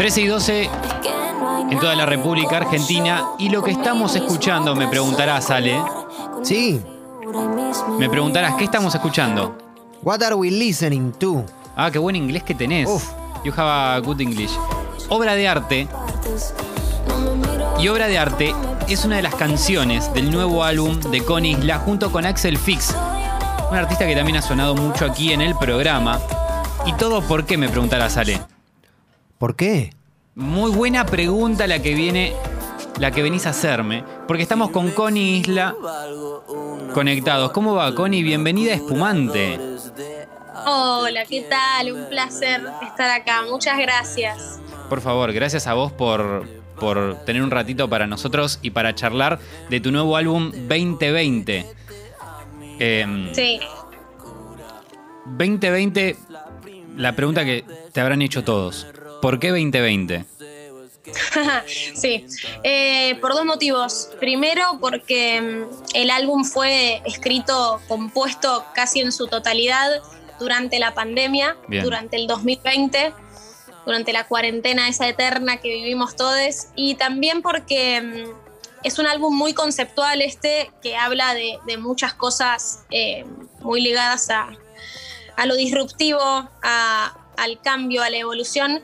13 0.00 0.20
y 0.22 0.26
12 0.28 0.70
en 1.68 1.78
toda 1.78 1.94
la 1.94 2.06
República 2.06 2.56
Argentina. 2.56 3.22
Y 3.38 3.50
lo 3.50 3.62
que 3.62 3.72
estamos 3.72 4.16
escuchando, 4.16 4.74
me 4.74 4.88
preguntarás, 4.88 5.50
Ale. 5.50 5.78
Sí. 6.42 6.80
Me 7.98 8.08
preguntarás, 8.08 8.54
¿qué 8.54 8.64
estamos 8.64 8.94
escuchando? 8.94 9.58
What 10.02 10.22
are 10.22 10.36
we 10.36 10.50
listening 10.50 11.12
to? 11.18 11.44
Ah, 11.76 11.90
qué 11.90 11.98
buen 11.98 12.16
inglés 12.16 12.44
que 12.44 12.54
tenés. 12.54 12.88
Uf. 12.88 13.10
You 13.44 13.52
have 13.54 13.98
a 13.98 13.98
good 13.98 14.22
English. 14.22 14.52
Obra 15.10 15.34
de 15.34 15.46
arte. 15.46 15.86
Y 17.78 17.88
Obra 17.88 18.06
de 18.06 18.18
arte 18.18 18.54
es 18.88 19.04
una 19.04 19.16
de 19.16 19.22
las 19.22 19.34
canciones 19.34 20.10
del 20.14 20.30
nuevo 20.30 20.64
álbum 20.64 20.98
de 20.98 21.22
Connie 21.22 21.50
Isla 21.50 21.78
junto 21.78 22.10
con 22.10 22.24
Axel 22.24 22.56
Fix, 22.56 22.96
un 23.70 23.76
artista 23.76 24.06
que 24.06 24.16
también 24.16 24.38
ha 24.38 24.42
sonado 24.42 24.74
mucho 24.74 25.04
aquí 25.04 25.34
en 25.34 25.42
el 25.42 25.54
programa. 25.56 26.18
¿Y 26.86 26.94
todo 26.94 27.20
por 27.20 27.44
qué? 27.44 27.58
Me 27.58 27.68
preguntarás, 27.68 28.16
Ale. 28.16 28.40
¿Por 29.40 29.56
qué? 29.56 29.94
Muy 30.34 30.70
buena 30.70 31.06
pregunta 31.06 31.66
la 31.66 31.80
que 31.80 31.94
viene, 31.94 32.34
la 32.98 33.10
que 33.10 33.22
venís 33.22 33.46
a 33.46 33.50
hacerme, 33.50 34.04
porque 34.28 34.42
estamos 34.42 34.70
con 34.70 34.90
Connie 34.90 35.38
Isla 35.38 35.74
conectados. 36.92 37.50
¿Cómo 37.52 37.74
va, 37.74 37.94
Connie? 37.94 38.22
Bienvenida 38.22 38.72
a 38.72 38.74
Espumante. 38.74 39.58
Hola, 40.66 41.24
¿qué 41.24 41.40
tal? 41.48 41.90
Un 41.90 42.04
placer 42.10 42.60
estar 42.86 43.10
acá. 43.18 43.40
Muchas 43.50 43.78
gracias. 43.78 44.60
Por 44.90 45.00
favor, 45.00 45.32
gracias 45.32 45.66
a 45.66 45.72
vos 45.72 45.90
por, 45.90 46.46
por 46.78 47.24
tener 47.24 47.40
un 47.40 47.50
ratito 47.50 47.88
para 47.88 48.06
nosotros 48.06 48.58
y 48.60 48.72
para 48.72 48.94
charlar 48.94 49.38
de 49.70 49.80
tu 49.80 49.90
nuevo 49.90 50.18
álbum 50.18 50.52
2020. 50.68 51.66
Em, 52.78 53.34
Sí. 53.34 53.58
2020, 55.24 56.16
la 56.98 57.16
pregunta 57.16 57.42
que 57.42 57.64
te 57.90 58.00
habrán 58.02 58.20
hecho 58.20 58.44
todos. 58.44 58.86
¿Por 59.22 59.38
qué 59.38 59.48
2020? 59.50 60.24
sí, 61.94 62.26
Eh, 62.62 63.16
por 63.20 63.32
dos 63.34 63.44
motivos. 63.44 64.10
Primero, 64.20 64.62
porque 64.80 65.40
mm, 65.40 65.64
el 65.94 66.10
álbum 66.10 66.44
fue 66.44 67.02
escrito, 67.04 67.80
compuesto 67.88 68.64
casi 68.74 69.00
en 69.00 69.12
su 69.12 69.26
totalidad 69.26 69.88
durante 70.38 70.78
la 70.78 70.94
pandemia, 70.94 71.56
Bien. 71.68 71.82
durante 71.84 72.16
el 72.16 72.26
2020, 72.26 73.12
durante 73.84 74.12
la 74.12 74.26
cuarentena 74.26 74.88
esa 74.88 75.08
eterna 75.08 75.56
que 75.58 75.68
vivimos 75.68 76.16
todos, 76.16 76.66
y 76.76 76.94
también 76.94 77.42
porque 77.42 78.00
mm, 78.00 78.30
es 78.84 78.98
un 78.98 79.06
álbum 79.06 79.36
muy 79.36 79.52
conceptual 79.52 80.22
este, 80.22 80.70
que 80.82 80.96
habla 80.96 81.34
de, 81.34 81.58
de 81.66 81.76
muchas 81.76 82.14
cosas 82.14 82.84
eh, 82.90 83.24
muy 83.60 83.80
ligadas 83.82 84.30
a, 84.30 84.50
a 85.36 85.46
lo 85.46 85.56
disruptivo, 85.56 86.20
a- 86.22 87.16
al 87.36 87.60
cambio, 87.62 88.02
a 88.02 88.10
la 88.10 88.18
evolución. 88.18 88.82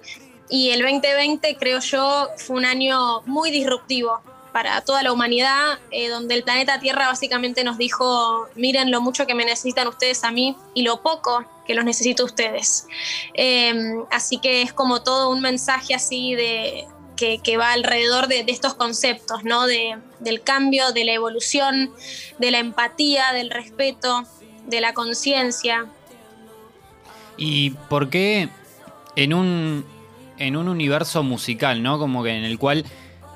Y 0.48 0.70
el 0.70 0.83
2020, 0.83 1.56
creo 1.56 1.80
yo, 1.80 2.28
fue 2.36 2.56
un 2.56 2.64
año 2.64 3.22
muy 3.22 3.50
disruptivo 3.50 4.20
para 4.52 4.80
toda 4.80 5.02
la 5.02 5.12
humanidad, 5.12 5.78
eh, 5.91 6.08
donde 6.08 6.34
el 6.34 6.42
planeta 6.42 6.80
Tierra 6.80 7.08
básicamente 7.08 7.62
nos 7.62 7.77
dijo, 7.77 8.47
miren 8.55 8.91
lo 8.91 9.00
mucho 9.00 9.27
que 9.27 9.34
me 9.34 9.44
necesitan 9.44 9.86
ustedes 9.86 10.24
a 10.24 10.30
mí 10.30 10.56
y 10.72 10.83
lo 10.83 11.02
poco 11.02 11.44
que 11.67 11.74
los 11.74 11.84
necesito 11.84 12.22
a 12.22 12.27
ustedes. 12.27 12.86
Eh, 13.34 13.74
así 14.11 14.39
que 14.39 14.62
es 14.62 14.72
como 14.72 15.02
todo 15.02 15.30
un 15.30 15.41
mensaje 15.41 15.94
así 15.94 16.34
de... 16.34 16.86
Que, 17.17 17.56
va 17.56 17.72
alrededor 17.72 18.28
de, 18.28 18.44
de 18.44 18.52
estos 18.52 18.74
conceptos, 18.74 19.42
¿no? 19.42 19.67
De- 19.67 19.97
del 20.20 20.42
cambio, 20.42 20.92
de 20.92 21.05
la 21.06 21.12
evolución, 21.14 21.91
de 22.39 22.50
la 22.50 22.58
empatía, 22.58 23.33
del 23.33 23.48
respeto, 23.48 24.24
de 24.67 24.83
la 24.83 24.92
conciencia, 24.92 25.86
¿Y 27.36 27.70
por 27.70 28.08
qué 28.08 28.48
en 29.14 29.34
un, 29.34 29.84
en 30.39 30.56
un 30.56 30.69
universo 30.69 31.23
musical, 31.23 31.83
¿no? 31.83 31.98
Como 31.98 32.23
que 32.23 32.31
en 32.31 32.45
el 32.45 32.59
cual 32.59 32.84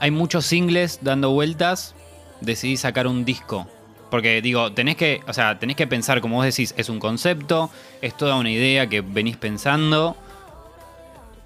hay 0.00 0.10
muchos 0.10 0.46
singles 0.46 1.00
dando 1.02 1.30
vueltas, 1.30 1.94
decidí 2.40 2.76
sacar 2.76 3.06
un 3.06 3.24
disco. 3.24 3.68
Porque 4.10 4.42
digo, 4.42 4.72
tenés 4.72 4.96
que, 4.96 5.22
o 5.28 5.32
sea, 5.32 5.58
tenés 5.58 5.76
que 5.76 5.86
pensar, 5.86 6.20
como 6.20 6.36
vos 6.36 6.44
decís, 6.44 6.74
es 6.76 6.88
un 6.88 6.98
concepto, 6.98 7.70
es 8.00 8.16
toda 8.16 8.36
una 8.36 8.50
idea 8.50 8.88
que 8.88 9.02
venís 9.02 9.36
pensando. 9.36 10.16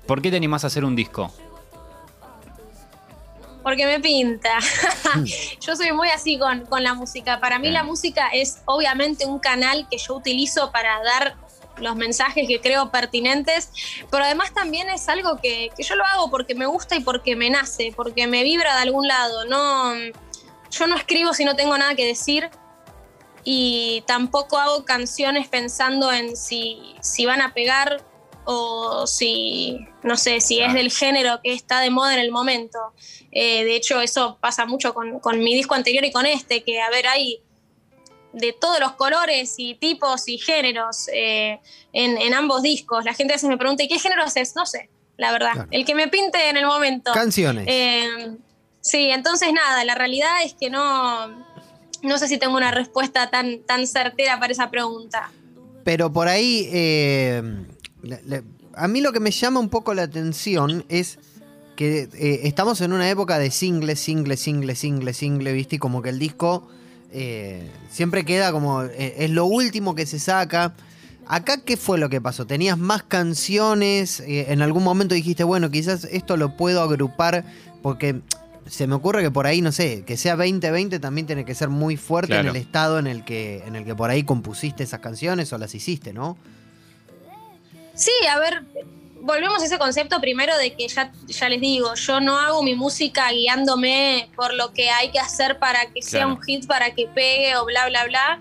¿Por 0.06 0.22
qué 0.22 0.30
te 0.30 0.36
animás 0.36 0.64
a 0.64 0.68
hacer 0.68 0.84
un 0.84 0.96
disco? 0.96 1.32
Porque 3.62 3.86
me 3.86 3.98
pinta. 4.00 4.58
yo 5.60 5.76
soy 5.76 5.92
muy 5.92 6.08
así 6.08 6.38
con, 6.38 6.66
con 6.66 6.82
la 6.82 6.94
música. 6.94 7.40
Para 7.40 7.58
mí 7.58 7.70
la 7.70 7.82
música 7.82 8.28
es 8.28 8.62
obviamente 8.66 9.26
un 9.26 9.38
canal 9.38 9.86
que 9.90 9.98
yo 9.98 10.14
utilizo 10.14 10.70
para 10.70 11.02
dar 11.02 11.36
los 11.78 11.96
mensajes 11.96 12.46
que 12.48 12.60
creo 12.60 12.90
pertinentes, 12.90 13.70
pero 14.10 14.24
además 14.24 14.52
también 14.54 14.88
es 14.90 15.08
algo 15.08 15.36
que, 15.36 15.70
que 15.76 15.82
yo 15.82 15.96
lo 15.96 16.04
hago 16.04 16.30
porque 16.30 16.54
me 16.54 16.66
gusta 16.66 16.96
y 16.96 17.00
porque 17.00 17.36
me 17.36 17.50
nace, 17.50 17.92
porque 17.94 18.26
me 18.26 18.42
vibra 18.42 18.74
de 18.76 18.82
algún 18.82 19.08
lado. 19.08 19.44
No, 19.44 19.94
yo 20.70 20.86
no 20.86 20.96
escribo 20.96 21.32
si 21.34 21.44
no 21.44 21.56
tengo 21.56 21.76
nada 21.76 21.94
que 21.94 22.06
decir 22.06 22.50
y 23.44 24.02
tampoco 24.06 24.58
hago 24.58 24.84
canciones 24.84 25.48
pensando 25.48 26.10
en 26.12 26.36
si, 26.36 26.96
si 27.00 27.26
van 27.26 27.42
a 27.42 27.52
pegar 27.52 28.02
o 28.46 29.06
si, 29.06 29.86
no 30.02 30.16
sé, 30.16 30.40
si 30.40 30.60
es 30.60 30.74
del 30.74 30.90
género 30.90 31.40
que 31.42 31.52
está 31.52 31.80
de 31.80 31.90
moda 31.90 32.14
en 32.14 32.20
el 32.20 32.30
momento. 32.30 32.78
Eh, 33.30 33.64
de 33.64 33.76
hecho, 33.76 34.00
eso 34.00 34.38
pasa 34.40 34.66
mucho 34.66 34.94
con, 34.94 35.20
con 35.20 35.38
mi 35.40 35.54
disco 35.54 35.74
anterior 35.74 36.04
y 36.04 36.12
con 36.12 36.26
este, 36.26 36.62
que 36.62 36.80
a 36.80 36.90
ver, 36.90 37.06
hay 37.06 37.40
de 38.34 38.52
todos 38.52 38.80
los 38.80 38.92
colores 38.92 39.54
y 39.58 39.76
tipos 39.76 40.28
y 40.28 40.38
géneros 40.38 41.08
eh, 41.12 41.60
en, 41.92 42.18
en 42.18 42.34
ambos 42.34 42.62
discos. 42.62 43.04
La 43.04 43.14
gente 43.14 43.32
a 43.32 43.36
veces 43.36 43.48
me 43.48 43.56
pregunta, 43.56 43.82
¿y 43.84 43.88
qué 43.88 43.98
géneros 43.98 44.36
es? 44.36 44.56
No 44.56 44.66
sé, 44.66 44.90
la 45.16 45.32
verdad. 45.32 45.52
Claro. 45.52 45.68
El 45.70 45.84
que 45.84 45.94
me 45.94 46.08
pinte 46.08 46.48
en 46.48 46.56
el 46.56 46.66
momento. 46.66 47.12
Canciones. 47.12 47.64
Eh, 47.68 48.36
sí, 48.80 49.10
entonces 49.10 49.52
nada, 49.52 49.84
la 49.84 49.94
realidad 49.94 50.42
es 50.44 50.54
que 50.54 50.68
no, 50.68 51.28
no 52.02 52.18
sé 52.18 52.28
si 52.28 52.38
tengo 52.38 52.56
una 52.56 52.72
respuesta 52.72 53.30
tan, 53.30 53.60
tan 53.60 53.86
certera 53.86 54.40
para 54.40 54.52
esa 54.52 54.70
pregunta. 54.70 55.30
Pero 55.84 56.12
por 56.12 56.28
ahí, 56.28 56.68
eh, 56.72 57.42
a 58.74 58.88
mí 58.88 59.00
lo 59.00 59.12
que 59.12 59.20
me 59.20 59.30
llama 59.30 59.60
un 59.60 59.68
poco 59.68 59.94
la 59.94 60.02
atención 60.02 60.84
es 60.88 61.18
que 61.76 62.08
estamos 62.42 62.80
en 62.80 62.92
una 62.92 63.08
época 63.10 63.38
de 63.38 63.50
single, 63.50 63.96
single, 63.96 64.36
single, 64.36 64.74
single, 64.74 65.12
single, 65.12 65.52
¿viste? 65.52 65.76
Y 65.76 65.78
como 65.78 66.02
que 66.02 66.08
el 66.08 66.18
disco 66.18 66.68
eh, 67.16 67.70
siempre 67.90 68.24
queda 68.24 68.50
como, 68.50 68.82
eh, 68.82 69.14
es 69.18 69.30
lo 69.30 69.46
último 69.46 69.94
que 69.94 70.04
se 70.04 70.18
saca. 70.18 70.74
Acá, 71.28 71.58
¿qué 71.64 71.76
fue 71.76 71.96
lo 71.96 72.10
que 72.10 72.20
pasó? 72.20 72.44
¿Tenías 72.44 72.76
más 72.76 73.04
canciones? 73.04 74.18
Eh, 74.20 74.46
en 74.48 74.62
algún 74.62 74.82
momento 74.82 75.14
dijiste, 75.14 75.44
bueno, 75.44 75.70
quizás 75.70 76.08
esto 76.10 76.36
lo 76.36 76.56
puedo 76.56 76.82
agrupar 76.82 77.44
porque 77.82 78.20
se 78.66 78.88
me 78.88 78.96
ocurre 78.96 79.22
que 79.22 79.30
por 79.30 79.46
ahí, 79.46 79.60
no 79.60 79.70
sé, 79.70 80.02
que 80.04 80.16
sea 80.16 80.34
2020 80.34 80.98
también 80.98 81.28
tiene 81.28 81.44
que 81.44 81.54
ser 81.54 81.68
muy 81.68 81.96
fuerte 81.96 82.36
en 82.36 82.48
el 82.48 82.56
estado 82.56 82.98
en 82.98 83.06
el, 83.06 83.24
que, 83.24 83.62
en 83.64 83.76
el 83.76 83.84
que 83.84 83.94
por 83.94 84.10
ahí 84.10 84.24
compusiste 84.24 84.82
esas 84.82 84.98
canciones 84.98 85.52
o 85.52 85.58
las 85.58 85.72
hiciste, 85.72 86.12
¿no? 86.12 86.36
Sí, 87.94 88.10
a 88.28 88.40
ver, 88.40 88.64
volvemos 89.24 89.62
a 89.62 89.64
ese 89.64 89.78
concepto 89.78 90.20
primero 90.20 90.56
de 90.58 90.74
que 90.74 90.86
ya, 90.86 91.10
ya 91.26 91.48
les 91.48 91.60
digo, 91.60 91.94
yo 91.94 92.20
no 92.20 92.38
hago 92.38 92.62
mi 92.62 92.74
música 92.74 93.30
guiándome 93.32 94.28
por 94.36 94.52
lo 94.52 94.72
que 94.74 94.90
hay 94.90 95.10
que 95.10 95.18
hacer 95.18 95.58
para 95.58 95.86
que 95.86 96.02
sea 96.02 96.26
un 96.26 96.40
hit, 96.42 96.66
para 96.66 96.94
que 96.94 97.08
pegue 97.08 97.56
o 97.56 97.64
bla, 97.64 97.88
bla, 97.88 98.04
bla. 98.04 98.40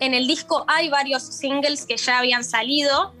En 0.00 0.12
el 0.12 0.26
disco 0.26 0.66
hay 0.68 0.90
varios 0.90 1.22
singles 1.22 1.86
que 1.86 1.96
ya 1.96 2.18
habían 2.18 2.44
salido, 2.44 3.14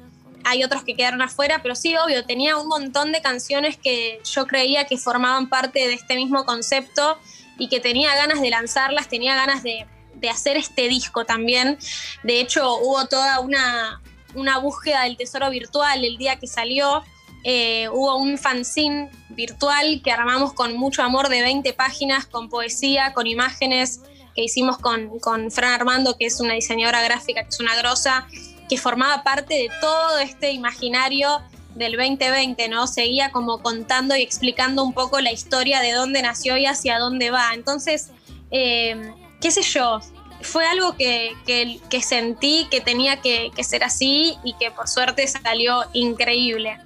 hay 0.44 0.62
otros 0.62 0.84
que 0.84 0.94
quedaron 0.94 1.22
afuera, 1.22 1.60
pero 1.62 1.74
sí, 1.74 1.96
obvio, 1.96 2.26
tenía 2.26 2.58
un 2.58 2.68
montón 2.68 3.10
de 3.10 3.22
canciones 3.22 3.78
que 3.78 4.20
yo 4.24 4.46
creía 4.46 4.84
que 4.84 4.98
formaban 4.98 5.48
parte 5.48 5.88
de 5.88 5.94
este 5.94 6.14
mismo 6.14 6.44
concepto 6.44 7.18
y 7.58 7.68
que 7.68 7.80
tenía 7.80 8.14
ganas 8.16 8.42
de 8.42 8.50
lanzarlas, 8.50 9.08
tenía 9.08 9.34
ganas 9.34 9.62
de, 9.62 9.86
de 10.14 10.28
hacer 10.28 10.58
este 10.58 10.88
disco 10.88 11.24
también. 11.24 11.78
De 12.22 12.38
hecho, 12.38 12.76
hubo 12.76 13.06
toda 13.06 13.40
una, 13.40 14.02
una 14.34 14.58
búsqueda 14.58 15.02
del 15.02 15.16
tesoro 15.16 15.50
virtual 15.50 16.04
el 16.04 16.16
día 16.18 16.36
que 16.36 16.46
salió. 16.46 17.02
Eh, 17.44 17.88
hubo 17.92 18.16
un 18.16 18.36
fanzine 18.36 19.10
virtual 19.30 20.00
que 20.02 20.10
armamos 20.10 20.52
con 20.52 20.76
mucho 20.76 21.02
amor 21.02 21.28
de 21.28 21.40
20 21.42 21.72
páginas, 21.72 22.26
con 22.26 22.48
poesía, 22.48 23.12
con 23.14 23.26
imágenes 23.26 24.00
que 24.34 24.44
hicimos 24.44 24.78
con, 24.78 25.18
con 25.18 25.50
Fran 25.50 25.72
Armando, 25.72 26.16
que 26.16 26.26
es 26.26 26.40
una 26.40 26.54
diseñadora 26.54 27.02
gráfica, 27.02 27.42
que 27.42 27.48
es 27.48 27.60
una 27.60 27.76
grosa, 27.76 28.26
que 28.68 28.76
formaba 28.76 29.22
parte 29.22 29.54
de 29.54 29.70
todo 29.80 30.18
este 30.18 30.52
imaginario 30.52 31.40
del 31.74 31.96
2020, 31.96 32.68
¿no? 32.68 32.86
Seguía 32.86 33.30
como 33.30 33.62
contando 33.62 34.16
y 34.16 34.22
explicando 34.22 34.84
un 34.84 34.92
poco 34.92 35.20
la 35.20 35.32
historia 35.32 35.80
de 35.80 35.92
dónde 35.92 36.22
nació 36.22 36.56
y 36.56 36.66
hacia 36.66 36.98
dónde 36.98 37.30
va. 37.30 37.50
Entonces, 37.54 38.10
eh, 38.50 39.12
qué 39.40 39.50
sé 39.50 39.62
yo, 39.62 40.00
fue 40.42 40.66
algo 40.66 40.96
que, 40.96 41.32
que- 41.46 42.02
sentí 42.02 42.66
que 42.70 42.80
tenía 42.80 43.20
que, 43.20 43.50
que 43.54 43.64
ser 43.64 43.84
así 43.84 44.36
y 44.44 44.54
que 44.54 44.70
por 44.70 44.88
suerte 44.88 45.26
salió 45.26 45.82
increíble. 45.92 46.78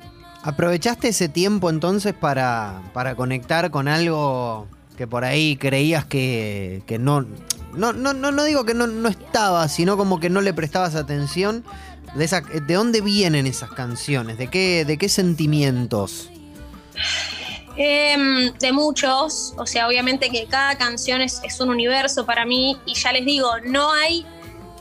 ¿Aprovechaste 0.43 1.09
ese 1.09 1.29
tiempo 1.29 1.71
entonces 1.71 2.15
para, 2.15 2.83
para 2.93 3.15
conectar 3.15 3.71
con 3.71 3.87
algo 3.89 4.67
que 4.97 5.07
por 5.07 5.25
ahí 5.25 5.57
creías 5.57 6.05
que, 6.05 6.83
que 6.87 6.99
no, 6.99 7.27
no, 7.75 7.93
no, 7.93 8.13
no, 8.13 8.45
digo 8.45 8.65
que 8.65 8.75
no, 8.75 8.87
no 8.87 9.09
estaba, 9.09 9.69
sino 9.69 9.97
como 9.97 10.19
que 10.19 10.31
no 10.31 10.41
le 10.41 10.53
prestabas 10.53 10.95
atención? 10.95 11.65
¿De, 12.17 12.27
¿De 12.67 12.75
dónde 12.75 13.01
vienen 13.01 13.47
esas 13.47 13.71
canciones? 13.71 14.37
¿De 14.37 14.49
qué, 14.49 14.85
de 14.85 14.99
qué 14.99 15.09
sentimientos? 15.09 16.29
Em, 17.77 18.53
de 18.59 18.73
muchos, 18.73 19.55
o 19.57 19.67
sea, 19.67 19.89
obviamente 19.89 20.29
que 20.29 20.47
cada 20.47 20.77
canción 20.77 21.23
es, 21.23 21.41
un 21.61 21.71
universo 21.71 22.27
para 22.27 22.45
mí 22.45 22.79
y 22.85 22.95
ya 22.95 23.13
les 23.13 23.25
digo, 23.25 23.49
no 23.65 23.91
hay, 23.93 24.27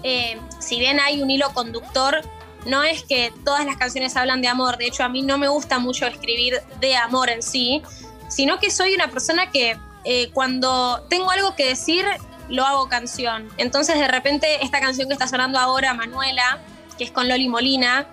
eh, 0.04 0.38
si 0.60 0.78
bien 0.80 1.00
hay 1.00 1.22
un 1.22 1.32
hilo 1.32 1.54
conductor, 1.54 2.22
no 2.66 2.84
es 2.84 3.04
que 3.04 3.32
todas 3.46 3.66
las 3.66 3.78
canciones 3.78 4.16
hablan 4.18 4.42
de 4.42 4.50
amor, 4.50 4.78
de 4.78 4.88
hecho 4.88 5.04
a 5.04 5.10
mí 5.10 5.22
no 5.22 5.38
me 5.38 5.48
gusta 5.48 5.80
mucho 5.80 6.06
escribir 6.06 6.62
de 6.82 6.96
amor 6.98 7.30
en 7.30 7.42
sí, 7.42 7.82
sino 8.28 8.60
que 8.60 8.70
soy 8.70 8.94
una 8.94 9.10
persona 9.10 9.50
que 9.52 9.78
eh, 10.04 10.30
cuando 10.34 11.06
tengo 11.10 11.32
algo 11.32 11.56
que 11.56 11.68
decir, 11.68 12.06
lo 12.50 12.66
hago 12.66 12.90
canción. 12.90 13.48
Entonces 13.58 13.98
de 13.98 14.08
repente 14.08 14.64
esta 14.64 14.82
canción 14.82 15.08
que 15.08 15.14
está 15.14 15.28
sonando 15.28 15.60
ahora, 15.60 15.94
Manuela, 15.94 16.60
que 16.98 17.06
es 17.06 17.12
con 17.12 17.30
Loli 17.30 17.48
Molina, 17.48 18.06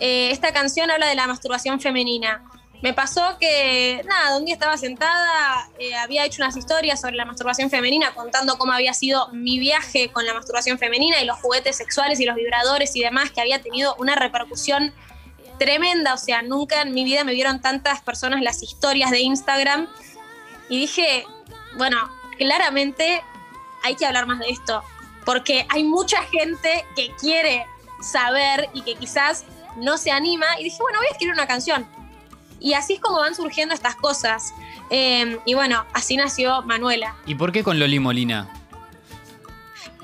eh, 0.00 0.30
esta 0.32 0.52
canción 0.52 0.90
habla 0.90 1.06
de 1.06 1.14
la 1.14 1.28
masturbación 1.28 1.80
femenina. 1.80 2.42
Me 2.86 2.94
pasó 2.94 3.36
que, 3.40 4.00
nada, 4.06 4.38
un 4.38 4.44
día 4.44 4.54
estaba 4.54 4.76
sentada, 4.76 5.68
eh, 5.76 5.96
había 5.96 6.24
hecho 6.24 6.40
unas 6.40 6.56
historias 6.56 7.00
sobre 7.00 7.16
la 7.16 7.24
masturbación 7.24 7.68
femenina, 7.68 8.14
contando 8.14 8.58
cómo 8.58 8.70
había 8.70 8.94
sido 8.94 9.26
mi 9.32 9.58
viaje 9.58 10.12
con 10.12 10.24
la 10.24 10.32
masturbación 10.34 10.78
femenina 10.78 11.20
y 11.20 11.24
los 11.24 11.36
juguetes 11.40 11.74
sexuales 11.74 12.20
y 12.20 12.24
los 12.24 12.36
vibradores 12.36 12.94
y 12.94 13.00
demás, 13.00 13.32
que 13.32 13.40
había 13.40 13.60
tenido 13.60 13.96
una 13.98 14.14
repercusión 14.14 14.94
tremenda. 15.58 16.14
O 16.14 16.16
sea, 16.16 16.42
nunca 16.42 16.82
en 16.82 16.94
mi 16.94 17.02
vida 17.02 17.24
me 17.24 17.32
vieron 17.32 17.60
tantas 17.60 18.02
personas 18.02 18.40
las 18.40 18.62
historias 18.62 19.10
de 19.10 19.18
Instagram. 19.18 19.88
Y 20.68 20.78
dije, 20.78 21.24
bueno, 21.78 22.08
claramente 22.38 23.20
hay 23.82 23.96
que 23.96 24.06
hablar 24.06 24.26
más 24.26 24.38
de 24.38 24.50
esto, 24.50 24.84
porque 25.24 25.66
hay 25.70 25.82
mucha 25.82 26.22
gente 26.22 26.86
que 26.94 27.10
quiere 27.16 27.66
saber 28.00 28.70
y 28.74 28.82
que 28.82 28.94
quizás 28.94 29.44
no 29.74 29.98
se 29.98 30.12
anima. 30.12 30.46
Y 30.60 30.62
dije, 30.62 30.78
bueno, 30.80 31.00
voy 31.00 31.08
a 31.08 31.10
escribir 31.10 31.34
una 31.34 31.48
canción 31.48 32.05
y 32.60 32.74
así 32.74 32.94
es 32.94 33.00
como 33.00 33.18
van 33.18 33.34
surgiendo 33.34 33.74
estas 33.74 33.96
cosas. 33.96 34.54
Em, 34.90 35.38
y 35.44 35.54
bueno, 35.54 35.84
así 35.92 36.16
nació 36.16 36.62
Manuela. 36.62 37.16
¿Y 37.26 37.34
por 37.34 37.52
qué 37.52 37.62
con 37.62 37.78
Loli 37.78 37.98
Molina? 37.98 38.48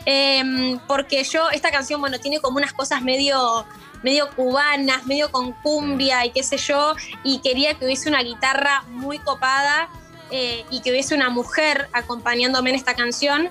Em, 0.05 0.79
porque 0.87 1.23
yo, 1.25 1.51
esta 1.51 1.71
canción, 1.71 2.01
bueno, 2.01 2.19
tiene 2.19 2.41
como 2.41 2.59
unas 2.59 2.73
cosas 2.73 3.03
medio, 3.03 3.65
medio 4.03 4.29
cubanas, 4.31 5.07
medio 5.07 5.31
con 5.31 5.53
cumbia 5.53 6.27
y 6.27 6.31
qué 6.31 6.43
sé 6.43 6.57
yo, 6.57 6.95
y 7.23 7.39
quería 7.39 7.75
que 7.75 7.85
hubiese 7.85 8.09
una 8.09 8.23
guitarra 8.23 8.83
muy 8.89 9.19
copada 9.19 9.89
eh, 10.31 10.65
y 10.71 10.81
que 10.81 10.91
hubiese 10.91 11.15
una 11.15 11.31
mujer 11.31 11.89
acompañándome 11.93 12.71
en 12.71 12.77
esta 12.77 12.95
canción. 12.95 13.49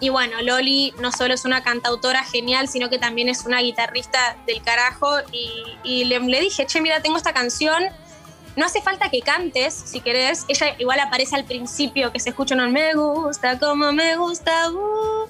Y 0.00 0.10
bueno, 0.10 0.40
Loli 0.42 0.94
no 1.00 1.10
solo 1.10 1.34
es 1.34 1.44
una 1.44 1.64
cantautora 1.64 2.22
genial, 2.22 2.68
sino 2.68 2.88
que 2.88 2.98
también 2.98 3.28
es 3.28 3.44
una 3.44 3.60
guitarrista 3.60 4.36
del 4.46 4.62
carajo. 4.62 5.16
Y, 5.32 6.04
le, 6.04 6.20
le 6.20 6.40
dije, 6.40 6.66
che, 6.66 6.80
mira, 6.80 7.02
tengo 7.02 7.16
esta 7.16 7.32
canción 7.32 7.82
no 8.58 8.66
hace 8.66 8.82
falta 8.82 9.08
que 9.08 9.20
cantes, 9.20 9.72
si 9.72 10.00
querés. 10.00 10.44
Ella 10.48 10.74
igual 10.78 10.98
aparece 10.98 11.36
al 11.36 11.44
principio, 11.44 12.12
que 12.12 12.18
se 12.18 12.30
escucha 12.30 12.56
un 12.56 12.72
me 12.72 12.92
gusta, 12.92 13.56
como 13.58 13.92
me 13.92 14.16
gusta. 14.16 14.70
Uh". 14.72 15.28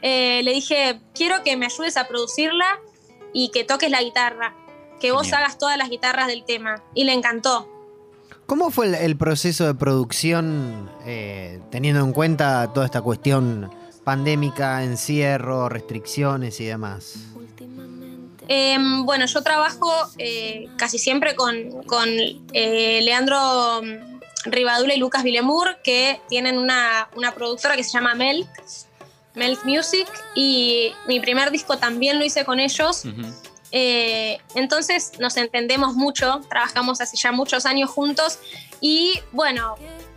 Eh, 0.00 0.42
le 0.44 0.52
dije, 0.52 1.00
quiero 1.12 1.42
que 1.42 1.56
me 1.56 1.66
ayudes 1.66 1.96
a 1.96 2.06
producirla 2.06 2.78
y 3.32 3.50
que 3.50 3.64
toques 3.64 3.90
la 3.90 4.00
guitarra, 4.00 4.54
que 5.00 5.10
vos 5.10 5.32
hagas 5.32 5.58
todas 5.58 5.76
las 5.76 5.90
guitarras 5.90 6.28
del 6.28 6.44
tema. 6.44 6.84
Y 6.94 7.02
le 7.02 7.14
encantó. 7.14 7.68
¿Cómo 8.46 8.70
fue 8.70 9.04
el, 9.04 9.16
proceso 9.16 9.66
de 9.66 9.74
producción 9.74 10.88
eh, 11.04 11.60
teniendo 11.70 12.02
en 12.04 12.12
cuenta 12.12 12.72
toda 12.72 12.86
esta 12.86 13.02
cuestión 13.02 13.70
pandémica, 14.04 14.84
encierro, 14.84 15.68
restricciones 15.68 16.60
y 16.60 16.64
demás? 16.66 17.16
Em, 18.48 19.04
bueno, 19.04 19.26
yo 19.26 19.42
trabajo 19.42 19.92
eh, 20.16 20.68
casi 20.76 20.98
siempre 20.98 21.36
con, 21.36 22.08
eh, 22.54 23.00
Leandro 23.02 23.82
Ribadula 24.46 24.94
y 24.94 24.98
Lucas 24.98 25.22
Villemur, 25.22 25.76
que 25.84 26.20
tienen 26.30 26.56
una, 26.58 27.10
productora 27.34 27.76
que 27.76 27.84
se 27.84 27.90
llama 27.90 28.14
Melk, 28.14 28.48
Melk 29.34 29.64
Music, 29.66 30.08
y 30.34 30.92
mi 31.06 31.20
primer 31.20 31.50
disco 31.50 31.76
también 31.76 32.18
lo 32.18 32.24
hice 32.24 32.46
con 32.46 32.58
ellos. 32.58 33.04
Eh, 33.70 34.38
entonces 34.54 35.12
nos 35.18 35.36
entendemos 35.36 35.94
mucho, 35.94 36.40
trabajamos 36.48 37.02
hace 37.02 37.18
ya 37.18 37.32
muchos 37.32 37.66
años 37.66 37.90
juntos 37.90 38.38
y 38.80 39.20
bueno, 39.30 39.74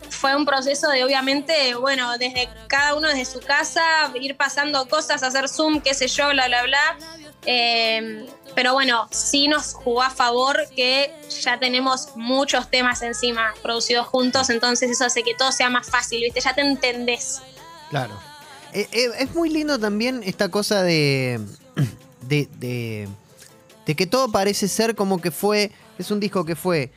fue 0.09 0.37
un 0.37 0.45
proceso 0.45 0.89
de 0.89 1.03
obviamente, 1.03 1.75
bueno, 1.75 2.17
desde 2.17 2.47
cada 2.67 2.95
uno 2.95 3.09
desde 3.09 3.25
su 3.25 3.41
casa, 3.41 3.83
ir 4.15 4.37
pasando 4.37 4.87
cosas, 4.87 5.21
hacer 5.21 5.49
Zoom, 5.49 5.81
qué 5.81 5.93
sé 5.93 6.07
yo, 6.07 6.29
bla, 6.29 6.47
bla, 6.47 6.63
bla. 6.63 6.97
Em, 7.45 8.25
pero 8.53 8.73
bueno, 8.73 9.07
sí 9.11 9.47
nos 9.47 9.73
jugó 9.73 10.03
a 10.03 10.09
favor 10.09 10.57
que 10.75 11.11
ya 11.41 11.59
tenemos 11.59 12.09
muchos 12.15 12.69
temas 12.69 13.01
encima 13.01 13.53
producidos 13.61 14.07
juntos, 14.07 14.49
entonces 14.49 14.91
eso 14.91 15.05
hace 15.05 15.23
que 15.23 15.33
todo 15.33 15.51
sea 15.51 15.69
más 15.69 15.89
fácil, 15.89 16.21
¿viste? 16.21 16.41
Ya 16.41 16.53
te 16.53 16.61
entendés. 16.61 17.41
Claro. 17.89 18.13
Eh, 18.73 18.87
eh, 18.91 19.09
es 19.19 19.33
muy 19.35 19.49
lindo 19.49 19.79
también 19.79 20.21
esta 20.23 20.49
cosa 20.49 20.83
de, 20.83 21.39
de, 22.21 22.47
de, 22.57 23.07
de, 23.85 23.95
que 23.95 24.05
todo 24.05 24.31
parece 24.31 24.67
ser 24.67 24.95
como 24.95 25.19
que 25.19 25.31
fue, 25.31 25.71
es 25.97 26.11
un 26.11 26.19
disco 26.19 26.45
que 26.45 26.55
fue 26.55 26.91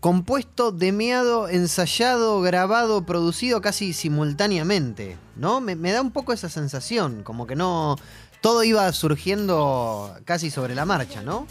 compuesto, 0.00 0.70
demeado, 0.70 1.48
ensayado, 1.48 2.40
grabado, 2.40 3.04
producido 3.04 3.60
casi 3.60 3.92
simultáneamente, 3.92 5.16
¿no? 5.38 5.60
Me, 5.60 5.76
me 5.76 5.92
da 5.92 6.02
un 6.02 6.10
poco 6.10 6.32
esa 6.32 6.48
sensación, 6.48 7.22
como 7.22 7.46
que 7.46 7.56
no 7.56 7.96
todo 8.40 8.62
iba 8.62 8.92
surgiendo 8.92 10.16
casi 10.24 10.50
sobre 10.50 10.74
la 10.74 10.84
marcha, 10.84 11.22
¿no? 11.22 11.46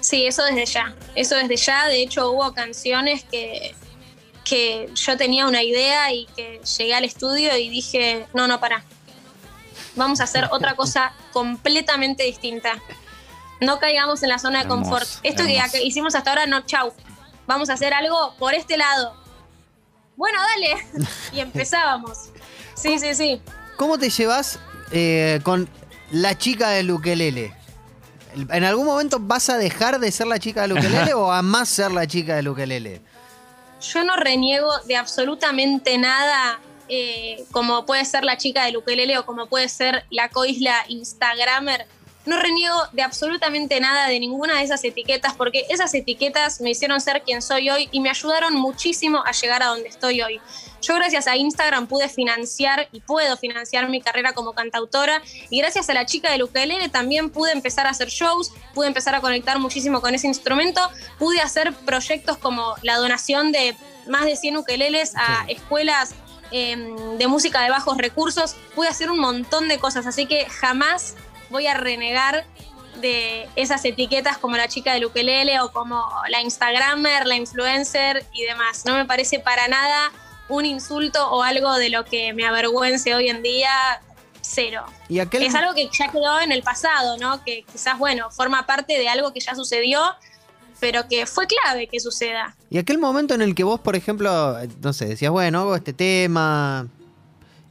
Sí, 0.00 0.26
eso 0.26 0.42
desde 0.44 0.66
ya. 0.66 0.94
Eso 1.14 1.36
desde 1.36 1.56
ya. 1.56 1.86
De 1.88 2.02
hecho, 2.02 2.30
hubo 2.30 2.52
canciones 2.52 3.24
que, 3.24 3.74
que 4.44 4.90
yo 4.94 5.16
tenía 5.16 5.46
una 5.46 5.62
idea 5.62 6.12
y 6.12 6.26
que 6.36 6.60
llegué 6.78 6.94
al 6.94 7.04
estudio 7.04 7.56
y 7.56 7.68
dije, 7.68 8.26
no, 8.34 8.46
no, 8.46 8.60
para. 8.60 8.84
Vamos 9.96 10.20
a 10.20 10.24
hacer 10.24 10.48
otra 10.52 10.74
cosa 10.76 11.12
completamente 11.32 12.22
distinta. 12.24 12.80
No 13.60 13.78
caigamos 13.78 14.22
en 14.22 14.30
la 14.30 14.38
zona 14.38 14.62
de 14.62 14.68
confort. 14.68 15.06
Esto 15.22 15.44
que 15.44 15.82
hicimos 15.82 16.14
hasta 16.14 16.30
ahora, 16.30 16.46
no, 16.46 16.64
chau. 16.64 16.94
Vamos 17.46 17.68
a 17.68 17.74
hacer 17.74 17.92
algo 17.92 18.34
por 18.38 18.54
este 18.54 18.78
lado. 18.78 19.14
Bueno, 20.16 20.38
dale. 20.40 21.06
y 21.32 21.40
empezábamos. 21.40 22.30
Sí, 22.80 22.98
sí, 22.98 23.14
sí. 23.14 23.40
¿Cómo 23.76 23.98
te 23.98 24.10
llevas 24.10 24.58
eh, 24.92 25.40
con 25.42 25.68
la 26.10 26.36
chica 26.36 26.70
del 26.70 26.90
ukelele. 26.90 27.54
¿En 28.34 28.64
algún 28.64 28.86
momento 28.86 29.18
vas 29.20 29.48
a 29.50 29.58
dejar 29.58 29.98
de 29.98 30.10
ser 30.12 30.26
la 30.26 30.38
chica 30.38 30.62
del 30.62 30.72
ukelele 30.72 31.14
o 31.14 31.32
a 31.32 31.42
más 31.42 31.68
ser 31.68 31.90
la 31.92 32.06
chica 32.06 32.36
del 32.36 32.48
ukelele? 32.48 33.00
Yo 33.80 34.04
no 34.04 34.16
reniego 34.16 34.70
de 34.86 34.96
absolutamente 34.96 35.96
nada, 35.98 36.60
eh, 36.88 37.44
como 37.50 37.86
puede 37.86 38.04
ser 38.04 38.24
la 38.24 38.36
chica 38.36 38.64
del 38.64 38.76
ukelele 38.76 39.18
o 39.18 39.24
como 39.24 39.46
puede 39.46 39.68
ser 39.68 40.04
la 40.10 40.28
coisla 40.28 40.84
Instagramer. 40.88 41.86
No 42.26 42.38
reniego 42.38 42.76
de 42.92 43.02
absolutamente 43.02 43.80
nada 43.80 44.06
de 44.08 44.20
ninguna 44.20 44.58
de 44.58 44.64
esas 44.64 44.84
etiquetas 44.84 45.34
porque 45.34 45.64
esas 45.70 45.94
etiquetas 45.94 46.60
me 46.60 46.70
hicieron 46.70 47.00
ser 47.00 47.22
quien 47.22 47.40
soy 47.40 47.70
hoy 47.70 47.88
y 47.92 48.00
me 48.00 48.10
ayudaron 48.10 48.54
muchísimo 48.54 49.22
a 49.24 49.32
llegar 49.32 49.62
a 49.62 49.66
donde 49.66 49.88
estoy 49.88 50.20
hoy. 50.20 50.40
Yo 50.82 50.94
gracias 50.94 51.26
a 51.26 51.36
Instagram 51.36 51.86
pude 51.86 52.08
financiar 52.08 52.88
y 52.92 53.00
puedo 53.00 53.36
financiar 53.36 53.88
mi 53.88 54.00
carrera 54.00 54.32
como 54.32 54.52
cantautora 54.52 55.22
y 55.50 55.58
gracias 55.58 55.90
a 55.90 55.94
la 55.94 56.06
chica 56.06 56.30
del 56.30 56.42
ukelele 56.42 56.88
también 56.88 57.30
pude 57.30 57.52
empezar 57.52 57.86
a 57.86 57.90
hacer 57.90 58.08
shows, 58.08 58.52
pude 58.74 58.86
empezar 58.86 59.14
a 59.14 59.20
conectar 59.20 59.58
muchísimo 59.58 60.00
con 60.00 60.14
ese 60.14 60.26
instrumento, 60.26 60.80
pude 61.18 61.40
hacer 61.40 61.72
proyectos 61.72 62.38
como 62.38 62.74
la 62.82 62.96
donación 62.96 63.52
de 63.52 63.76
más 64.08 64.24
de 64.24 64.36
100 64.36 64.56
ukeleles 64.56 65.12
a 65.16 65.44
escuelas 65.48 66.14
em, 66.50 67.18
de 67.18 67.26
música 67.26 67.62
de 67.62 67.70
bajos 67.70 67.98
recursos, 67.98 68.56
pude 68.74 68.88
hacer 68.88 69.10
un 69.10 69.18
montón 69.18 69.68
de 69.68 69.78
cosas, 69.78 70.06
así 70.06 70.26
que 70.26 70.46
jamás 70.46 71.14
voy 71.50 71.66
a 71.66 71.74
renegar 71.74 72.46
de 73.00 73.48
esas 73.56 73.84
etiquetas 73.84 74.38
como 74.38 74.56
la 74.56 74.68
chica 74.68 74.94
del 74.94 75.04
ukelele 75.04 75.60
o 75.60 75.72
como 75.72 76.04
la 76.28 76.42
Instagramer, 76.42 77.26
la 77.26 77.36
influencer 77.36 78.26
y 78.32 78.44
demás. 78.44 78.84
No 78.84 78.94
me 78.94 79.04
parece 79.04 79.38
para 79.38 79.68
nada 79.68 80.12
un 80.50 80.66
insulto 80.66 81.30
o 81.30 81.42
algo 81.42 81.74
de 81.76 81.88
lo 81.88 82.04
que 82.04 82.34
me 82.34 82.46
avergüence 82.46 83.14
hoy 83.14 83.28
en 83.28 83.42
día, 83.42 83.70
cero. 84.42 84.84
¿Y 85.08 85.18
Es 85.18 85.54
algo 85.54 85.74
que 85.74 85.88
ya 85.90 86.10
quedó 86.10 86.40
en 86.40 86.52
el 86.52 86.62
pasado, 86.62 87.16
¿no? 87.16 87.42
Que 87.44 87.64
quizás, 87.70 87.98
bueno, 87.98 88.30
forma 88.30 88.66
parte 88.66 88.98
de 88.98 89.08
algo 89.08 89.32
que 89.32 89.40
ya 89.40 89.54
sucedió, 89.54 90.00
pero 90.80 91.08
que 91.08 91.26
fue 91.26 91.46
clave 91.46 91.86
que 91.86 92.00
suceda. 92.00 92.54
Y 92.68 92.78
aquel 92.78 92.98
momento 92.98 93.34
en 93.34 93.42
el 93.42 93.54
que 93.54 93.64
vos, 93.64 93.80
por 93.80 93.96
ejemplo, 93.96 94.56
no 94.82 94.92
sé, 94.92 95.06
decías, 95.06 95.30
bueno, 95.30 95.60
hago 95.60 95.76
este 95.76 95.92
tema, 95.92 96.88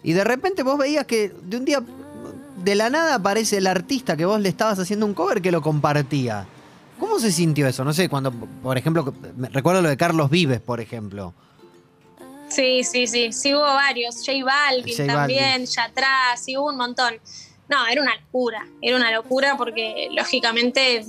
y 0.03 0.13
de 0.13 0.24
repente 0.24 0.63
vos 0.63 0.77
veías 0.77 1.05
que 1.05 1.29
de 1.43 1.57
un 1.57 1.65
día, 1.65 1.83
de 2.63 2.75
la 2.75 2.89
nada 2.89 3.15
aparece 3.15 3.57
el 3.57 3.67
artista 3.67 4.15
que 4.15 4.25
vos 4.25 4.39
le 4.39 4.50
estabas 4.50 4.79
haciendo 4.79 5.05
un 5.05 5.13
cover 5.13 5.41
que 5.41 5.51
lo 5.51 5.62
compartía. 5.62 6.48
¿Cómo 7.00 7.19
se 7.19 7.31
sintió 7.31 7.67
eso? 7.67 7.83
No 7.83 7.93
sé, 7.93 8.09
cuando, 8.09 8.31
por 8.31 8.77
ejemplo, 8.77 9.13
recuerdo 9.51 9.81
lo 9.81 9.89
de 9.89 9.98
Carlos 9.98 10.29
Vives, 10.29 10.59
por 10.59 10.81
ejemplo. 10.81 11.33
Sí, 12.50 12.84
sí, 12.84 13.08
sí, 13.08 13.32
sí 13.32 13.53
hubo 13.53 13.62
varios. 13.62 14.15
J 14.25 14.44
Balvin 14.44 15.08
también, 15.08 15.65
ya 15.65 15.84
atrás, 15.86 16.44
sí 16.44 16.58
hubo 16.58 16.70
un 16.70 16.77
montón. 16.77 17.20
No, 17.68 17.88
era 17.88 18.01
una 18.01 18.15
locura, 18.15 18.68
era 18.82 18.96
una 18.96 19.12
locura 19.12 19.56
porque 19.56 20.10
lógicamente 20.12 21.06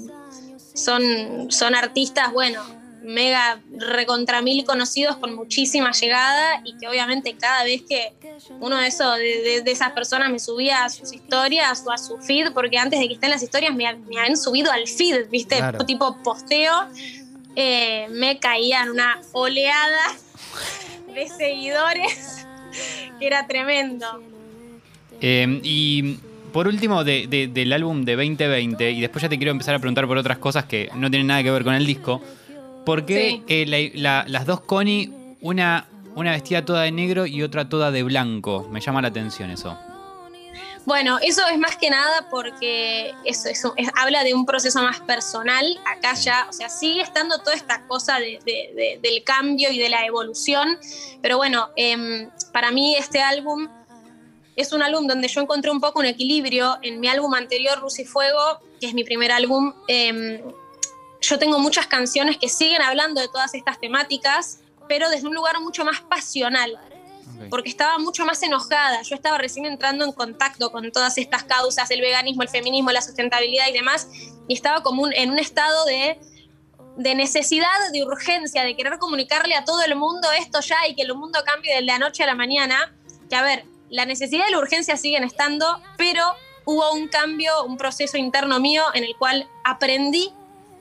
son, 0.74 1.50
son 1.50 1.74
artistas, 1.74 2.32
bueno, 2.32 2.62
mega 3.02 3.60
recontra 3.70 4.42
mil 4.42 4.64
conocidos 4.64 5.16
con 5.16 5.34
muchísima 5.34 5.92
llegada 5.92 6.60
y 6.64 6.76
que 6.76 6.86
obviamente 6.86 7.34
cada 7.34 7.64
vez 7.64 7.82
que 7.88 8.12
uno 8.60 8.76
de, 8.76 8.88
esos, 8.88 9.16
de, 9.16 9.62
esas 9.66 9.92
personas 9.92 10.30
me 10.30 10.38
subía 10.38 10.84
a 10.84 10.90
sus 10.90 11.12
historias 11.12 11.82
o 11.86 11.92
a 11.92 11.98
su 11.98 12.18
feed, 12.18 12.52
porque 12.52 12.78
antes 12.78 13.00
de 13.00 13.08
que 13.08 13.14
estén 13.14 13.30
las 13.30 13.42
historias 13.42 13.74
me, 13.74 13.86
habían 13.86 14.36
subido 14.36 14.70
al 14.70 14.86
feed, 14.86 15.28
¿viste? 15.30 15.60
Tipo 15.86 16.16
posteo, 16.22 16.88
eh, 17.56 18.06
me 18.10 18.38
caían 18.38 18.90
una 18.90 19.20
oleada 19.32 20.14
de 21.14 21.28
seguidores 21.28 22.46
que 23.18 23.26
era 23.26 23.46
tremendo. 23.46 24.06
Eh, 25.20 25.60
y 25.62 26.16
por 26.52 26.66
último, 26.66 27.04
del 27.04 27.72
álbum 27.72 28.04
de 28.04 28.16
2020, 28.16 28.90
y 28.90 29.00
después 29.00 29.22
ya 29.22 29.28
te 29.28 29.36
quiero 29.36 29.52
empezar 29.52 29.74
a 29.74 29.78
preguntar 29.78 30.06
por 30.06 30.18
otras 30.18 30.38
cosas 30.38 30.64
que 30.64 30.90
no 30.96 31.10
tienen 31.10 31.28
nada 31.28 31.42
que 31.42 31.50
ver 31.50 31.64
con 31.64 31.74
el 31.74 31.86
disco, 31.86 32.20
¿por 32.84 33.06
qué 33.06 33.42
eh, 33.46 33.92
las 33.94 34.46
dos 34.46 34.60
Connie, 34.62 35.12
una, 35.40 35.86
una 36.16 36.32
vestida 36.32 36.64
toda 36.64 36.82
de 36.82 36.92
negro 36.92 37.26
y 37.26 37.42
otra 37.42 37.68
toda 37.68 37.90
de 37.90 38.02
blanco? 38.02 38.68
Me 38.70 38.80
llama 38.80 39.02
la 39.02 39.08
atención 39.08 39.50
eso. 39.50 39.78
Bueno, 40.86 41.18
eso 41.22 41.46
es 41.46 41.58
más 41.58 41.76
que 41.76 41.90
nada 41.90 42.26
porque 42.30 43.14
eso, 43.24 43.74
habla 43.94 44.24
de 44.24 44.34
un 44.34 44.46
proceso 44.46 44.82
más 44.82 45.00
personal. 45.00 45.78
Acá 45.86 46.14
ya, 46.14 46.46
o 46.48 46.52
sea, 46.52 46.68
sigue 46.68 47.02
estando 47.02 47.38
toda 47.38 47.54
esta 47.54 47.86
cosa 47.86 48.18
del 48.18 49.22
cambio 49.24 49.70
y 49.70 49.78
de 49.78 49.88
la 49.88 50.06
evolución, 50.06 50.78
pero 51.20 51.36
bueno, 51.36 51.70
em, 51.76 52.30
para 52.52 52.70
mí 52.70 52.96
este 52.96 53.20
álbum 53.20 53.68
es 54.56 54.72
un 54.72 54.82
álbum 54.82 55.06
donde 55.06 55.28
yo 55.28 55.40
encontré 55.40 55.70
un 55.70 55.80
poco 55.80 56.00
un 56.00 56.06
equilibrio. 56.06 56.78
En 56.82 57.00
mi 57.00 57.08
álbum 57.08 57.34
anterior, 57.34 57.80
Luz 57.80 57.98
y 57.98 58.04
Fuego, 58.04 58.60
que 58.80 58.86
es 58.86 58.94
mi 58.94 59.04
primer 59.04 59.32
álbum, 59.32 59.72
em, 59.86 60.40
yo 61.20 61.38
tengo 61.38 61.58
muchas 61.58 61.86
canciones 61.86 62.38
que 62.38 62.48
siguen 62.48 62.82
hablando 62.82 63.20
de 63.20 63.28
todas 63.28 63.54
estas 63.54 63.78
temáticas, 63.78 64.60
pero 64.88 65.08
desde 65.10 65.28
un 65.28 65.34
lugar 65.34 65.60
mucho 65.60 65.84
más 65.84 66.00
pasional. 66.00 66.78
Porque 67.48 67.68
estaba 67.68 67.98
mucho 67.98 68.24
más 68.24 68.42
enojada. 68.42 69.02
Yo 69.02 69.14
estaba 69.14 69.38
recién 69.38 69.66
entrando 69.66 70.04
en 70.04 70.12
contacto 70.12 70.70
con 70.70 70.90
todas 70.92 71.18
estas 71.18 71.44
causas, 71.44 71.90
el 71.90 72.00
veganismo, 72.00 72.42
el 72.42 72.48
feminismo, 72.48 72.90
la 72.92 73.02
sustentabilidad 73.02 73.68
y 73.68 73.72
demás, 73.72 74.08
y 74.48 74.54
estaba 74.54 74.82
como 74.82 75.08
en 75.10 75.30
un 75.30 75.38
estado 75.38 75.84
de, 75.84 76.18
de 76.96 77.14
necesidad, 77.14 77.66
de 77.92 78.04
urgencia, 78.04 78.62
de 78.62 78.76
querer 78.76 78.98
comunicarle 78.98 79.54
a 79.54 79.64
todo 79.64 79.82
el 79.82 79.96
mundo 79.96 80.28
esto 80.38 80.60
ya 80.60 80.76
y 80.88 80.94
que 80.94 81.02
el 81.02 81.14
mundo 81.14 81.40
cambie 81.44 81.74
de 81.74 81.82
la 81.82 81.98
noche 81.98 82.22
a 82.22 82.26
la 82.26 82.34
mañana. 82.34 82.94
Que 83.28 83.36
a 83.36 83.42
ver, 83.42 83.64
la 83.88 84.06
necesidad 84.06 84.44
y 84.48 84.52
la 84.52 84.58
urgencia 84.58 84.96
siguen 84.96 85.24
estando, 85.24 85.82
pero 85.96 86.22
hubo 86.64 86.92
un 86.92 87.08
cambio, 87.08 87.64
un 87.64 87.76
proceso 87.76 88.16
interno 88.16 88.60
mío 88.60 88.84
en 88.94 89.04
el 89.04 89.16
cual 89.16 89.48
aprendí 89.64 90.32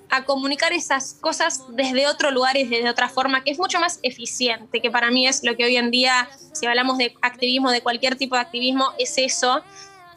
a 0.09 0.25
comunicar 0.25 0.73
esas 0.73 1.13
cosas 1.13 1.63
desde 1.69 2.07
otro 2.07 2.31
lugar 2.31 2.57
y 2.57 2.65
desde 2.65 2.89
otra 2.89 3.09
forma, 3.09 3.43
que 3.43 3.51
es 3.51 3.59
mucho 3.59 3.79
más 3.79 3.99
eficiente, 4.01 4.81
que 4.81 4.89
para 4.89 5.11
mí 5.11 5.27
es 5.27 5.43
lo 5.43 5.55
que 5.55 5.65
hoy 5.65 5.77
en 5.77 5.91
día, 5.91 6.29
si 6.53 6.65
hablamos 6.65 6.97
de 6.97 7.15
activismo, 7.21 7.71
de 7.71 7.81
cualquier 7.81 8.15
tipo 8.15 8.35
de 8.35 8.41
activismo, 8.41 8.91
es 8.97 9.17
eso. 9.17 9.61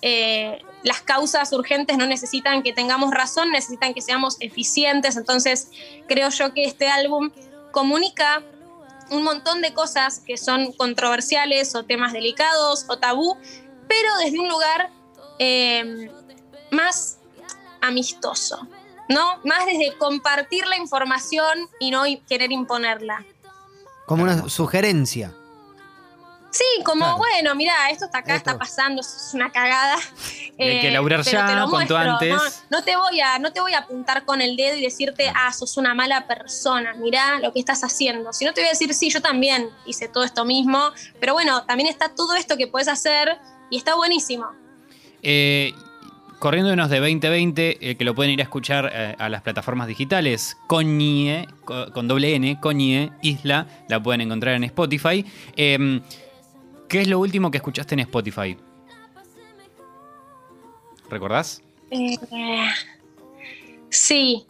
Eh, 0.01 0.63
las 0.83 1.03
causas 1.03 1.53
urgentes 1.53 1.97
no 1.97 2.07
necesitan 2.07 2.63
que 2.63 2.73
tengamos 2.73 3.13
razón, 3.13 3.51
necesitan 3.51 3.95
que 3.95 4.01
seamos 4.01 4.37
eficientes, 4.41 5.17
entonces 5.17 5.69
creo 6.09 6.29
yo 6.31 6.53
que 6.55 6.65
este 6.65 6.89
álbum 6.89 7.31
comunica 7.71 8.43
un 9.11 9.23
montón 9.23 9.61
de 9.61 9.73
cosas 9.75 10.21
que 10.21 10.37
son 10.37 10.73
controversiales 10.73 11.75
o 11.75 11.85
temas 11.85 12.13
delicados 12.13 12.87
o 12.89 12.99
tabú, 12.99 13.37
pero 13.89 14.17
desde 14.25 14.41
un 14.41 14.49
lugar 14.49 14.91
eh, 15.39 16.11
más 16.71 17.19
amistoso, 17.81 18.67
¿no? 19.13 19.39
Más 19.45 19.67
desde 19.67 19.97
compartir 19.99 20.67
la 20.67 20.77
información 20.77 21.69
y 21.79 21.91
no 21.91 22.05
querer 22.29 22.53
imponerla. 22.53 23.25
Como 24.07 24.25
una 24.25 24.49
sugerencia. 24.49 25.33
Sí, 26.53 26.65
como, 26.85 27.17
bueno, 27.17 27.55
mira, 27.55 27.73
esto 27.91 28.05
está 28.05 28.19
acá, 28.19 28.37
está 28.37 28.59
pasando, 28.59 29.01
es 29.01 29.31
una 29.33 29.51
cagada. 29.51 29.97
Hay 30.59 30.81
que 30.81 30.89
eh, 30.89 30.91
laburar 30.91 31.23
ya, 31.23 31.67
cuanto 31.71 31.97
antes. 31.97 32.65
No, 32.69 32.85
te 32.85 32.95
voy 32.95 33.21
a, 33.21 33.39
no 33.39 33.55
te 33.55 33.61
voy 33.61 33.73
a 33.73 33.79
apuntar 33.79 34.27
con 34.27 34.43
el 34.43 34.55
dedo 34.55 34.77
y 34.77 34.83
decirte, 34.83 35.33
ah, 35.35 35.51
sos 35.55 35.79
una 35.79 35.95
mala 35.95 36.27
persona, 36.27 36.93
mirá 36.93 37.39
lo 37.39 37.55
que 37.55 37.59
estás 37.59 37.83
haciendo. 37.85 38.35
Si 38.35 38.45
no 38.45 38.53
te 38.53 38.61
voy 38.61 38.69
a 38.69 38.73
decir, 38.73 38.93
sí, 38.93 39.09
yo 39.09 39.23
también 39.23 39.71
hice 39.87 40.09
todo 40.09 40.25
esto 40.25 40.45
mismo, 40.45 40.93
pero 41.19 41.33
bueno, 41.33 41.65
también 41.65 41.89
está 41.89 42.11
todo 42.11 42.35
esto 42.35 42.59
que 42.59 42.67
puedes 42.67 42.89
hacer 42.89 43.39
y 43.71 43.79
está 43.79 43.95
buenísimo. 43.95 44.51
Eh, 45.23 45.73
corriéndonos 46.43 46.91
de 46.91 46.99
2020, 46.99 47.79
eh, 47.91 47.95
que 47.95 48.05
lo 48.05 48.17
pueden 48.17 48.33
ir 48.33 48.41
a 48.41 48.43
escuchar 48.43 48.87
a 49.17 49.29
las 49.29 49.43
plataformas 49.43 49.87
digitales, 49.87 50.57
Coñie, 50.67 51.47
con, 51.65 52.09
doble 52.09 52.35
N, 52.35 52.59
Coñie, 52.61 53.13
Isla, 53.23 53.69
la 53.89 54.03
pueden 54.03 54.23
encontrar 54.23 54.57
en 54.57 54.65
Spotify. 54.65 55.25
Em, 55.55 56.03
¿Qué 56.89 57.03
es 57.03 57.07
lo 57.07 57.21
último 57.21 57.53
que 57.53 57.59
escuchaste 57.59 57.95
en 57.95 58.01
Spotify? 58.01 58.57
¿Recordás? 61.09 61.63
Eh, 61.93 62.19
sí, 63.89 64.45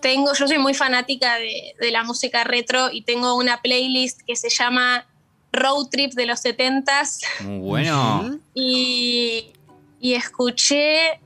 tengo, 0.00 0.32
yo 0.32 0.48
soy 0.48 0.56
muy 0.56 0.72
fanática 0.72 1.36
de, 1.36 1.90
la 1.90 2.02
música 2.02 2.44
retro 2.44 2.90
y 2.90 3.02
tengo 3.02 3.36
una 3.36 3.60
playlist 3.60 4.22
que 4.22 4.36
se 4.36 4.48
llama 4.48 5.06
Road 5.52 5.88
Trip 5.90 6.14
de 6.14 6.24
los 6.24 6.42
70s. 6.42 7.42
Muy 7.42 7.58
bueno. 7.58 8.38
y, 8.54 9.52
escuché, 10.00 11.20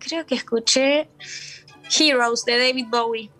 creo 0.00 0.26
que 0.26 0.34
escuché 0.34 1.08
Heroes 1.96 2.44
de 2.44 2.58
David 2.58 2.86
Bowie. 2.90 3.30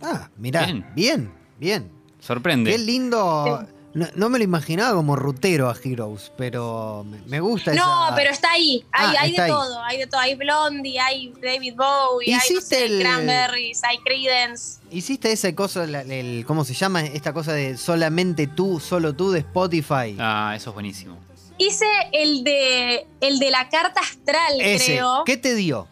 Ah, 0.00 0.30
mira, 0.36 0.64
bien, 0.94 1.34
bien, 1.58 1.90
Sorprende. 2.20 2.70
Qué 2.70 2.78
lindo. 2.78 3.66
No, 3.94 4.28
me 4.28 4.38
lo 4.38 4.44
imaginaba 4.44 4.94
como 4.94 5.16
rutero 5.16 5.68
a 5.70 5.76
Heroes, 5.82 6.30
pero 6.36 7.04
me 7.26 7.40
gusta 7.40 7.72
No, 7.74 8.10
pero 8.14 8.30
está 8.30 8.52
ahí. 8.52 8.84
Hay, 8.92 9.16
ah, 9.16 9.20
hay 9.20 9.32
de 9.32 9.46
todo. 9.46 9.82
Hay 9.82 9.98
de 9.98 10.06
todo. 10.06 10.20
Hay 10.20 10.34
Blondie, 10.36 11.00
hay 11.00 11.32
David 11.42 11.74
Bowie, 11.74 12.34
hay 12.34 12.82
el... 12.82 13.00
Cranberries, 13.00 13.82
hay 13.82 13.98
Creedence. 13.98 14.80
¿Hiciste 14.90 15.32
ese 15.32 15.54
cosa, 15.54 15.84
el, 15.84 16.44
¿cómo 16.46 16.64
se 16.64 16.74
llama? 16.74 17.02
Esta 17.02 17.32
cosa 17.32 17.54
de 17.54 17.76
solamente 17.76 18.46
tú, 18.46 18.78
solo 18.78 19.14
tú 19.14 19.30
de 19.30 19.40
Spotify. 19.40 20.16
Ah, 20.18 20.52
eso 20.54 20.70
es 20.70 20.74
buenísimo. 20.74 21.18
Hice 21.58 21.86
el 22.12 22.44
de, 22.44 23.06
el 23.20 23.38
de 23.38 23.50
la 23.50 23.68
carta 23.68 24.00
astral, 24.00 24.54
creo. 24.58 25.24
¿Qué 25.24 25.36
te 25.36 25.54
dio? 25.54 25.88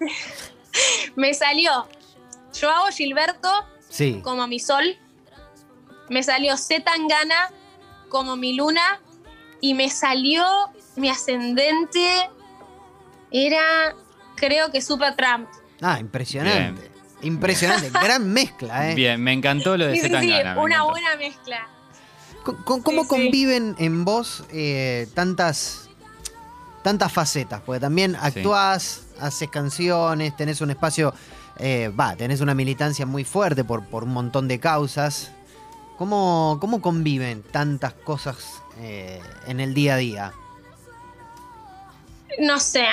me 1.16 1.34
salió. 1.34 1.88
Yo 2.60 2.70
hago 2.70 2.86
Gilberto 2.88 3.50
sí. 3.88 4.20
como 4.22 4.46
mi 4.46 4.60
sol 4.60 4.98
me 6.08 6.22
salió 6.22 6.56
Z 6.56 6.84
Tangana 6.84 7.50
como 8.08 8.36
mi 8.36 8.54
luna 8.54 9.00
y 9.60 9.74
me 9.74 9.90
salió 9.90 10.44
mi 10.96 11.08
ascendente, 11.08 12.30
era 13.30 13.94
creo 14.36 14.70
que 14.70 14.80
Super 14.80 15.16
Trump. 15.16 15.48
Ah, 15.80 15.98
impresionante. 15.98 16.90
Impresionante, 17.22 17.90
gran 18.02 18.32
mezcla, 18.32 18.90
¿eh? 18.90 18.94
Bien, 18.94 19.20
me 19.20 19.32
encantó 19.32 19.76
lo 19.76 19.86
de 19.86 19.96
Sí, 19.96 20.12
una 20.56 20.84
buena 20.84 21.16
mezcla. 21.16 21.68
¿Cómo, 22.64 23.08
conviven 23.08 23.74
en 23.78 24.04
vos 24.04 24.44
eh, 24.52 25.08
tantas, 25.14 25.88
tantas 26.82 27.12
facetas? 27.12 27.60
Porque 27.66 27.80
también 27.80 28.16
actuás, 28.16 29.02
haces 29.20 29.50
canciones, 29.50 30.36
tenés 30.36 30.60
un 30.60 30.70
espacio, 30.70 31.12
eh, 31.58 31.90
tenés 32.16 32.40
una 32.40 32.54
militancia 32.54 33.04
muy 33.04 33.24
fuerte 33.24 33.64
por, 33.64 33.84
por 33.86 34.04
un 34.04 34.10
montón 34.10 34.46
de 34.46 34.60
causas. 34.60 35.32
¿Cómo, 35.98 36.58
cómo 36.60 36.80
conviven 36.80 37.42
tantas 37.42 37.94
cosas 37.94 38.62
eh, 38.78 39.20
en 39.46 39.60
el 39.60 39.74
día 39.74 39.94
a 39.94 39.96
día? 39.96 40.32
No 42.38 42.60
sé. 42.60 42.86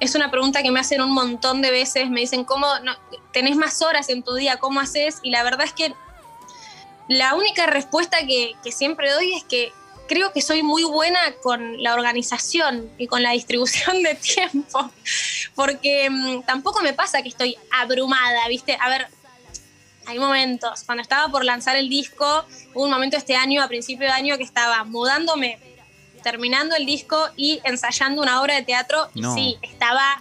Es 0.00 0.14
una 0.14 0.30
pregunta 0.30 0.62
que 0.62 0.70
me 0.70 0.80
hacen 0.80 1.02
un 1.02 1.12
montón 1.12 1.60
de 1.60 1.70
veces. 1.70 2.08
Me 2.10 2.20
dicen, 2.20 2.44
¿cómo 2.44 2.66
tenés 3.32 3.56
más 3.56 3.82
horas 3.82 4.08
en 4.08 4.22
tu 4.22 4.34
día? 4.34 4.58
¿Cómo 4.58 4.80
haces? 4.80 5.18
Y 5.22 5.30
la 5.30 5.42
verdad 5.42 5.66
es 5.66 5.72
que 5.72 5.94
la 7.08 7.34
única 7.34 7.66
respuesta 7.66 8.18
que, 8.26 8.54
siempre 8.72 9.10
doy 9.12 9.34
es 9.34 9.44
que 9.44 9.72
creo 10.08 10.32
que 10.32 10.42
soy 10.42 10.62
muy 10.62 10.84
buena 10.84 11.18
con 11.42 11.82
la 11.82 11.94
organización 11.94 12.90
y 12.98 13.06
con 13.06 13.22
la 13.22 13.30
distribución 13.30 14.02
de 14.02 14.14
tiempo, 14.34 14.90
porque 15.54 16.08
mm, 16.10 16.42
tampoco 16.42 16.80
me 16.82 16.92
pasa 16.92 17.22
que 17.22 17.28
estoy 17.28 17.56
abrumada, 17.70 18.48
¿viste? 18.48 18.76
A 18.80 18.88
ver, 18.88 19.08
hay 20.06 20.18
momentos. 20.18 20.82
Cuando 20.84 21.02
estaba 21.02 21.28
por 21.30 21.44
lanzar 21.44 21.76
el 21.76 21.88
disco, 21.88 22.44
hubo 22.74 22.84
un 22.84 22.90
momento 22.90 23.16
este 23.16 23.36
año, 23.36 23.62
a 23.62 23.68
principio 23.68 24.06
de 24.06 24.12
año, 24.12 24.36
que 24.36 24.44
estaba 24.44 24.84
mudándome, 24.84 25.58
terminando 26.22 26.74
el 26.76 26.86
disco 26.86 27.30
y 27.36 27.60
ensayando 27.64 28.22
una 28.22 28.42
obra 28.42 28.54
de 28.54 28.62
teatro. 28.62 29.08
Y 29.14 29.24
sí, 29.34 29.58
estaba 29.62 30.18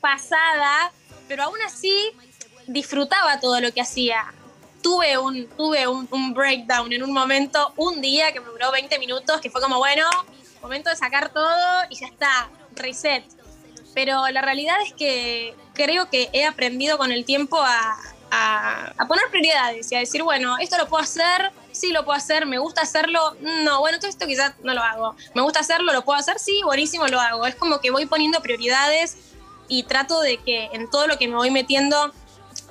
pasada, 0.00 0.92
pero 1.28 1.44
aún 1.44 1.60
así 1.66 1.94
disfrutaba 2.66 3.40
todo 3.40 3.60
lo 3.60 3.72
que 3.72 3.80
hacía. 3.80 4.34
Tuve 4.82 5.18
un, 5.18 5.48
tuve 5.48 5.86
un, 5.86 6.34
breakdown 6.34 6.92
en 6.92 7.02
un 7.02 7.12
momento, 7.12 7.72
un 7.76 8.00
día 8.00 8.32
que 8.32 8.40
me 8.40 8.46
duró 8.46 8.70
20 8.72 8.98
minutos, 8.98 9.40
que 9.40 9.50
fue 9.50 9.60
como, 9.60 9.78
bueno, 9.78 10.06
momento 10.62 10.90
de 10.90 10.96
sacar 10.96 11.32
todo 11.32 11.56
y 11.90 12.00
ya 12.00 12.06
está, 12.06 12.48
reset. 12.74 13.24
Pero 13.94 14.28
la 14.28 14.40
realidad 14.40 14.76
es 14.86 14.92
que 14.94 15.54
creo 15.74 16.08
que 16.08 16.30
he 16.32 16.44
aprendido 16.44 16.96
con 16.96 17.12
el 17.12 17.24
tiempo 17.24 17.60
a, 17.60 17.98
a, 18.30 18.92
a 18.96 19.08
poner 19.08 19.24
prioridades 19.30 19.90
y 19.92 19.96
a 19.96 19.98
decir, 19.98 20.22
bueno, 20.22 20.56
esto 20.58 20.78
lo 20.78 20.88
puedo 20.88 21.02
hacer, 21.02 21.52
sí 21.72 21.92
lo 21.92 22.04
puedo 22.04 22.16
hacer, 22.16 22.46
me 22.46 22.58
gusta 22.58 22.82
hacerlo, 22.82 23.36
no, 23.40 23.80
bueno, 23.80 23.98
todo 23.98 24.08
esto 24.08 24.26
quizás 24.26 24.54
no 24.62 24.74
lo 24.74 24.82
hago. 24.82 25.16
Me 25.34 25.42
gusta 25.42 25.60
hacerlo, 25.60 25.92
lo 25.92 26.04
puedo 26.04 26.18
hacer, 26.18 26.38
sí, 26.38 26.60
buenísimo, 26.64 27.06
lo 27.08 27.20
hago. 27.20 27.46
Es 27.46 27.54
como 27.54 27.80
que 27.80 27.90
voy 27.90 28.06
poniendo 28.06 28.40
prioridades 28.40 29.16
y 29.68 29.84
trato 29.84 30.20
de 30.20 30.38
que 30.38 30.68
en 30.72 30.90
todo 30.90 31.06
lo 31.06 31.18
que 31.18 31.28
me 31.28 31.36
voy 31.36 31.50
metiendo 31.50 32.12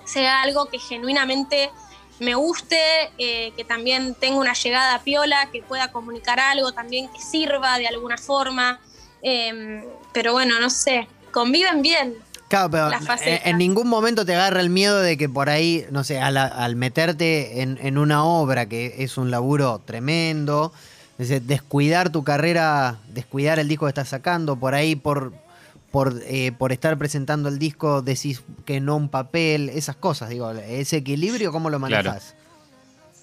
sea 0.05 0.41
algo 0.41 0.65
que 0.65 0.79
genuinamente 0.79 1.71
me 2.19 2.35
guste, 2.35 2.77
eh, 3.17 3.51
que 3.55 3.63
también 3.63 4.15
tenga 4.15 4.37
una 4.37 4.53
llegada 4.53 4.99
piola, 4.99 5.49
que 5.51 5.61
pueda 5.61 5.91
comunicar 5.91 6.39
algo 6.39 6.71
también 6.71 7.07
que 7.11 7.21
sirva 7.21 7.77
de 7.77 7.87
alguna 7.87 8.17
forma. 8.17 8.79
Em, 9.21 9.83
pero 10.13 10.33
bueno, 10.33 10.59
no 10.59 10.69
sé, 10.69 11.07
conviven 11.31 11.81
bien. 11.81 12.15
Claro, 12.47 12.71
pero 12.71 12.89
las 12.89 13.03
en, 13.21 13.39
en 13.43 13.57
ningún 13.59 13.87
momento 13.87 14.25
te 14.25 14.33
agarra 14.33 14.59
el 14.59 14.69
miedo 14.69 14.99
de 15.01 15.17
que 15.17 15.29
por 15.29 15.49
ahí, 15.49 15.85
no 15.91 16.03
sé, 16.03 16.19
al, 16.19 16.35
al 16.35 16.75
meterte 16.75 17.61
en, 17.61 17.77
en 17.81 17.97
una 17.97 18.23
obra 18.23 18.67
que 18.67 18.95
es 18.99 19.17
un 19.17 19.29
laburo 19.29 19.81
tremendo, 19.85 20.73
descuidar 21.19 22.09
tu 22.11 22.23
carrera, 22.23 22.97
descuidar 23.09 23.59
el 23.59 23.67
disco 23.67 23.85
que 23.85 23.89
estás 23.89 24.09
sacando, 24.09 24.55
por 24.55 24.73
ahí 24.73 24.95
por, 24.95 25.33
por, 25.91 26.21
eh, 26.25 26.51
por 26.51 26.71
estar 26.71 26.97
presentando 26.97 27.49
el 27.49 27.57
disco 27.59 28.01
decís 28.01 28.43
que 28.65 28.79
no 28.79 28.95
un 28.95 29.09
papel, 29.09 29.69
esas 29.69 29.95
cosas, 29.95 30.29
digo, 30.29 30.51
ese 30.51 30.97
equilibrio, 30.97 31.51
¿cómo 31.51 31.69
lo 31.69 31.79
Claro. 31.79 32.09
manejas? 32.11 32.35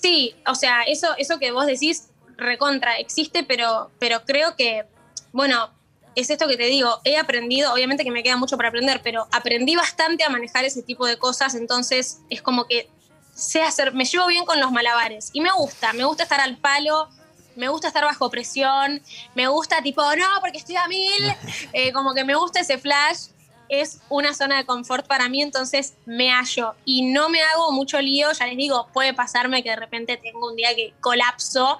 Sí, 0.00 0.34
o 0.46 0.54
sea, 0.54 0.82
eso, 0.82 1.08
eso 1.18 1.38
que 1.38 1.52
vos 1.52 1.66
decís 1.66 2.08
recontra 2.36 2.96
existe, 2.98 3.44
pero, 3.44 3.90
pero 3.98 4.22
creo 4.24 4.56
que, 4.56 4.84
bueno, 5.32 5.70
es 6.14 6.30
esto 6.30 6.48
que 6.48 6.56
te 6.56 6.64
digo, 6.66 7.00
he 7.04 7.18
aprendido, 7.18 7.72
obviamente 7.72 8.04
que 8.04 8.10
me 8.10 8.22
queda 8.22 8.36
mucho 8.36 8.56
para 8.56 8.70
aprender, 8.70 9.00
pero 9.02 9.26
aprendí 9.32 9.76
bastante 9.76 10.24
a 10.24 10.28
manejar 10.30 10.64
ese 10.64 10.82
tipo 10.82 11.06
de 11.06 11.18
cosas, 11.18 11.54
entonces 11.54 12.20
es 12.30 12.42
como 12.42 12.66
que 12.66 12.88
sé 13.34 13.62
hacer, 13.62 13.92
me 13.94 14.04
llevo 14.04 14.26
bien 14.26 14.44
con 14.46 14.58
los 14.60 14.72
malabares 14.72 15.30
y 15.34 15.40
me 15.40 15.50
gusta, 15.52 15.92
me 15.92 16.04
gusta 16.04 16.22
estar 16.22 16.40
al 16.40 16.56
palo, 16.56 17.08
me 17.56 17.68
gusta 17.68 17.88
estar 17.88 18.04
bajo 18.04 18.30
presión, 18.30 19.02
me 19.34 19.48
gusta 19.48 19.82
tipo, 19.82 20.02
no, 20.02 20.26
porque 20.40 20.58
estoy 20.58 20.76
a 20.76 20.86
mil, 20.88 21.34
eh, 21.72 21.92
como 21.92 22.14
que 22.14 22.24
me 22.24 22.34
gusta 22.34 22.60
ese 22.60 22.78
flash, 22.78 23.28
es 23.68 24.00
una 24.08 24.32
zona 24.34 24.58
de 24.58 24.64
confort 24.64 25.06
para 25.06 25.28
mí, 25.28 25.42
entonces 25.42 25.94
me 26.04 26.30
hallo. 26.30 26.74
Y 26.84 27.02
no 27.02 27.28
me 27.28 27.42
hago 27.42 27.72
mucho 27.72 28.00
lío, 28.00 28.30
ya 28.32 28.46
les 28.46 28.56
digo, 28.56 28.88
puede 28.92 29.12
pasarme 29.12 29.62
que 29.62 29.70
de 29.70 29.76
repente 29.76 30.16
tengo 30.16 30.48
un 30.48 30.56
día 30.56 30.74
que 30.76 30.94
colapso, 31.00 31.78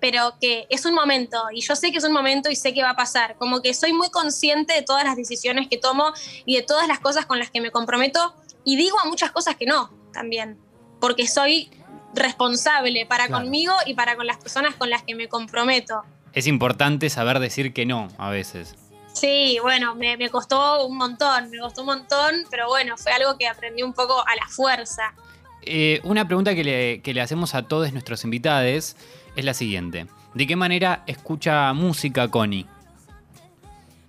pero 0.00 0.34
que 0.40 0.66
es 0.68 0.84
un 0.84 0.94
momento 0.94 1.42
y 1.52 1.62
yo 1.62 1.74
sé 1.74 1.90
que 1.90 1.98
es 1.98 2.04
un 2.04 2.12
momento 2.12 2.50
y 2.50 2.56
sé 2.56 2.74
que 2.74 2.82
va 2.82 2.90
a 2.90 2.96
pasar, 2.96 3.36
como 3.38 3.62
que 3.62 3.74
soy 3.74 3.92
muy 3.92 4.10
consciente 4.10 4.74
de 4.74 4.82
todas 4.82 5.04
las 5.04 5.16
decisiones 5.16 5.68
que 5.68 5.78
tomo 5.78 6.12
y 6.44 6.56
de 6.56 6.62
todas 6.62 6.86
las 6.86 7.00
cosas 7.00 7.26
con 7.26 7.38
las 7.38 7.50
que 7.50 7.60
me 7.60 7.70
comprometo 7.70 8.34
y 8.62 8.76
digo 8.76 8.98
a 9.00 9.06
muchas 9.06 9.30
cosas 9.32 9.56
que 9.56 9.66
no 9.66 9.90
también, 10.12 10.58
porque 11.00 11.26
soy 11.26 11.70
responsable 12.14 13.06
para 13.06 13.26
Claro. 13.26 13.42
conmigo 13.44 13.74
y 13.86 13.94
para 13.94 14.16
con 14.16 14.26
las 14.26 14.36
personas 14.38 14.74
con 14.74 14.90
las 14.90 15.02
que 15.02 15.14
me 15.14 15.28
comprometo. 15.28 16.02
Es 16.32 16.46
importante 16.46 17.08
saber 17.10 17.38
decir 17.38 17.72
que 17.72 17.86
no 17.86 18.08
a 18.18 18.30
veces. 18.30 18.74
Sí, 19.12 19.58
bueno, 19.62 19.94
me, 19.94 20.16
me 20.18 20.28
costó 20.28 20.86
un 20.86 20.96
montón, 20.98 21.48
me 21.50 21.58
costó 21.58 21.80
un 21.80 21.86
montón, 21.86 22.44
pero 22.50 22.68
bueno, 22.68 22.96
fue 22.98 23.12
algo 23.12 23.38
que 23.38 23.48
aprendí 23.48 23.82
un 23.82 23.94
poco 23.94 24.20
a 24.26 24.36
la 24.36 24.46
fuerza. 24.48 25.14
Eh, 25.62 26.00
una 26.04 26.26
pregunta 26.26 26.54
que 26.54 26.62
le, 26.62 27.00
que 27.02 27.14
le 27.14 27.20
hacemos 27.22 27.54
a 27.54 27.62
todos 27.62 27.90
nuestros 27.92 28.22
invitados 28.24 28.94
es 29.34 29.44
la 29.44 29.54
siguiente. 29.54 30.06
¿De 30.34 30.46
qué 30.46 30.54
manera 30.54 31.02
escucha 31.06 31.72
música 31.72 32.28
Connie? 32.30 32.66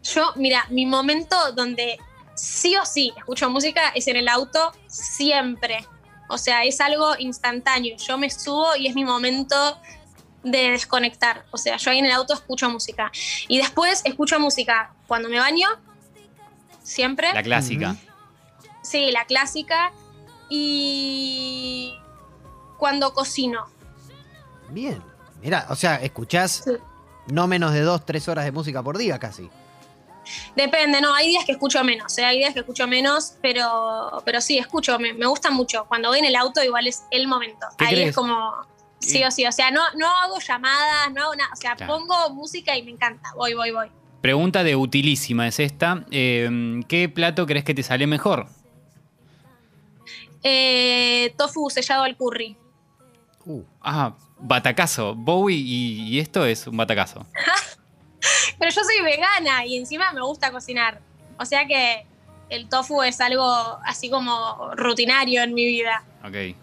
Yo, 0.03 0.31
mira, 0.35 0.65
mi 0.69 0.85
momento 0.85 1.35
donde 1.53 1.97
sí 2.35 2.75
o 2.75 2.85
sí 2.85 3.13
escucho 3.17 3.49
música 3.49 3.89
es 3.95 4.07
en 4.07 4.17
el 4.17 4.27
auto 4.27 4.71
siempre. 4.87 5.85
O 6.29 6.37
sea, 6.37 6.63
es 6.63 6.81
algo 6.81 7.15
instantáneo. 7.19 7.95
Yo 7.97 8.17
me 8.17 8.29
subo 8.29 8.75
y 8.75 8.87
es 8.87 8.95
mi 8.95 9.05
momento 9.05 9.55
de 10.43 10.71
desconectar. 10.71 11.45
O 11.51 11.57
sea, 11.57 11.77
yo 11.77 11.91
ahí 11.91 11.99
en 11.99 12.05
el 12.05 12.11
auto 12.11 12.33
escucho 12.33 12.69
música. 12.69 13.11
Y 13.47 13.57
después 13.57 14.01
escucho 14.05 14.39
música 14.39 14.93
cuando 15.07 15.29
me 15.29 15.39
baño, 15.39 15.67
siempre. 16.83 17.33
La 17.33 17.43
clásica. 17.43 17.95
Sí, 18.81 19.11
la 19.11 19.25
clásica. 19.25 19.91
Y 20.49 21.93
cuando 22.77 23.13
cocino. 23.13 23.65
Bien. 24.69 25.01
Mira, 25.41 25.65
o 25.69 25.75
sea, 25.75 25.95
escuchás 25.95 26.63
Sí. 26.65 26.71
no 27.27 27.47
menos 27.47 27.73
de 27.73 27.81
dos, 27.81 28.05
tres 28.05 28.27
horas 28.27 28.45
de 28.45 28.51
música 28.51 28.81
por 28.81 28.97
día 28.97 29.19
casi. 29.19 29.49
Depende, 30.55 31.01
no, 31.01 31.13
hay 31.13 31.29
días 31.29 31.45
que 31.45 31.51
escucho 31.53 31.83
menos, 31.83 32.17
¿eh? 32.17 32.25
hay 32.25 32.37
días 32.39 32.53
que 32.53 32.59
escucho 32.59 32.87
menos, 32.87 33.33
pero, 33.41 34.21
pero 34.25 34.41
sí, 34.41 34.57
escucho, 34.57 34.97
me, 34.99 35.13
me 35.13 35.25
gusta 35.25 35.49
mucho. 35.51 35.85
Cuando 35.87 36.09
voy 36.09 36.19
en 36.19 36.25
el 36.25 36.35
auto 36.35 36.63
igual 36.63 36.87
es 36.87 37.03
el 37.11 37.27
momento. 37.27 37.65
¿Qué 37.77 37.85
Ahí 37.85 37.93
crees? 37.95 38.09
es 38.09 38.15
como 38.15 38.51
sí 38.99 39.23
o 39.23 39.29
sí, 39.31 39.45
o 39.45 39.51
sea, 39.51 39.69
no, 39.71 39.81
no 39.95 40.07
hago 40.07 40.39
llamadas, 40.39 41.13
no 41.13 41.21
hago 41.23 41.35
nada, 41.35 41.49
o 41.53 41.55
sea, 41.55 41.75
Claro. 41.75 41.93
pongo 41.93 42.29
música 42.33 42.75
y 42.75 42.83
me 42.83 42.91
encanta, 42.91 43.29
voy, 43.35 43.53
voy, 43.53 43.71
voy. 43.71 43.87
Pregunta 44.21 44.63
de 44.63 44.75
utilísima 44.75 45.47
es 45.47 45.59
esta. 45.59 46.03
Eh, 46.11 46.81
¿Qué 46.87 47.07
plato 47.07 47.45
crees 47.45 47.63
que 47.63 47.73
te 47.75 47.83
sale 47.83 48.07
mejor? 48.07 48.47
Eh, 50.43 51.33
tofu 51.37 51.69
sellado 51.69 52.03
al 52.03 52.15
curry. 52.17 52.57
Uh, 53.45 53.61
Ah, 53.81 54.15
batacazo. 54.39 55.15
Bowie 55.15 55.55
y, 55.57 56.01
y 56.09 56.19
esto 56.19 56.45
es 56.45 56.67
un 56.67 56.77
batacazo. 56.77 57.25
Pero 58.59 58.71
yo 58.71 58.81
soy 58.83 59.03
vegana 59.03 59.65
y 59.65 59.77
encima 59.77 60.11
me 60.13 60.21
gusta 60.21 60.51
cocinar. 60.51 60.99
O 61.39 61.45
sea 61.45 61.65
que 61.67 62.05
el 62.49 62.67
tofu 62.69 63.03
es 63.03 63.19
algo 63.21 63.45
así 63.85 64.09
como 64.09 64.71
rutinario 64.75 65.43
en 65.43 65.53
mi 65.53 65.65
vida. 65.65 66.03
Ok, 66.23 66.55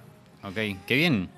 ok. 0.45 0.57
Qué 0.87 0.95
bien. 0.97 1.31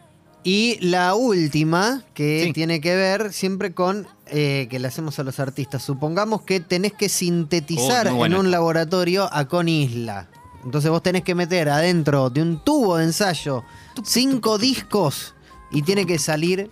Y 0.45 0.79
la 0.81 1.15
última, 1.17 2.03
que 2.15 2.45
Sí. 2.45 2.53
tiene 2.53 2.81
que 2.81 2.95
ver 2.95 3.33
siempre 3.33 3.75
con 3.75 4.07
eh, 4.29 4.67
que 4.71 4.79
le 4.79 4.89
hacemos 4.89 5.19
a 5.19 5.23
los 5.25 5.39
artistas. 5.41 5.83
Supongamos 5.85 6.43
que 6.43 6.61
tenés 6.61 6.93
que 6.93 7.09
sintetizar 7.09 8.09
Oh, 8.09 8.25
en 8.27 8.35
un 8.35 8.51
laboratorio 8.51 9.29
a 9.33 9.47
Con 9.47 9.69
Isla. 9.69 10.29
Entonces 10.65 10.91
vos 10.91 11.03
tenés 11.03 11.23
que 11.23 11.35
meter 11.37 11.69
adentro 11.69 12.29
de 12.31 12.43
un 12.43 12.59
tubo 12.65 12.97
de 12.97 13.05
ensayo 13.05 13.63
cinco 14.05 14.59
discos 14.59 15.35
y 15.71 15.83
tiene 15.83 16.07
que 16.07 16.19
salir 16.19 16.71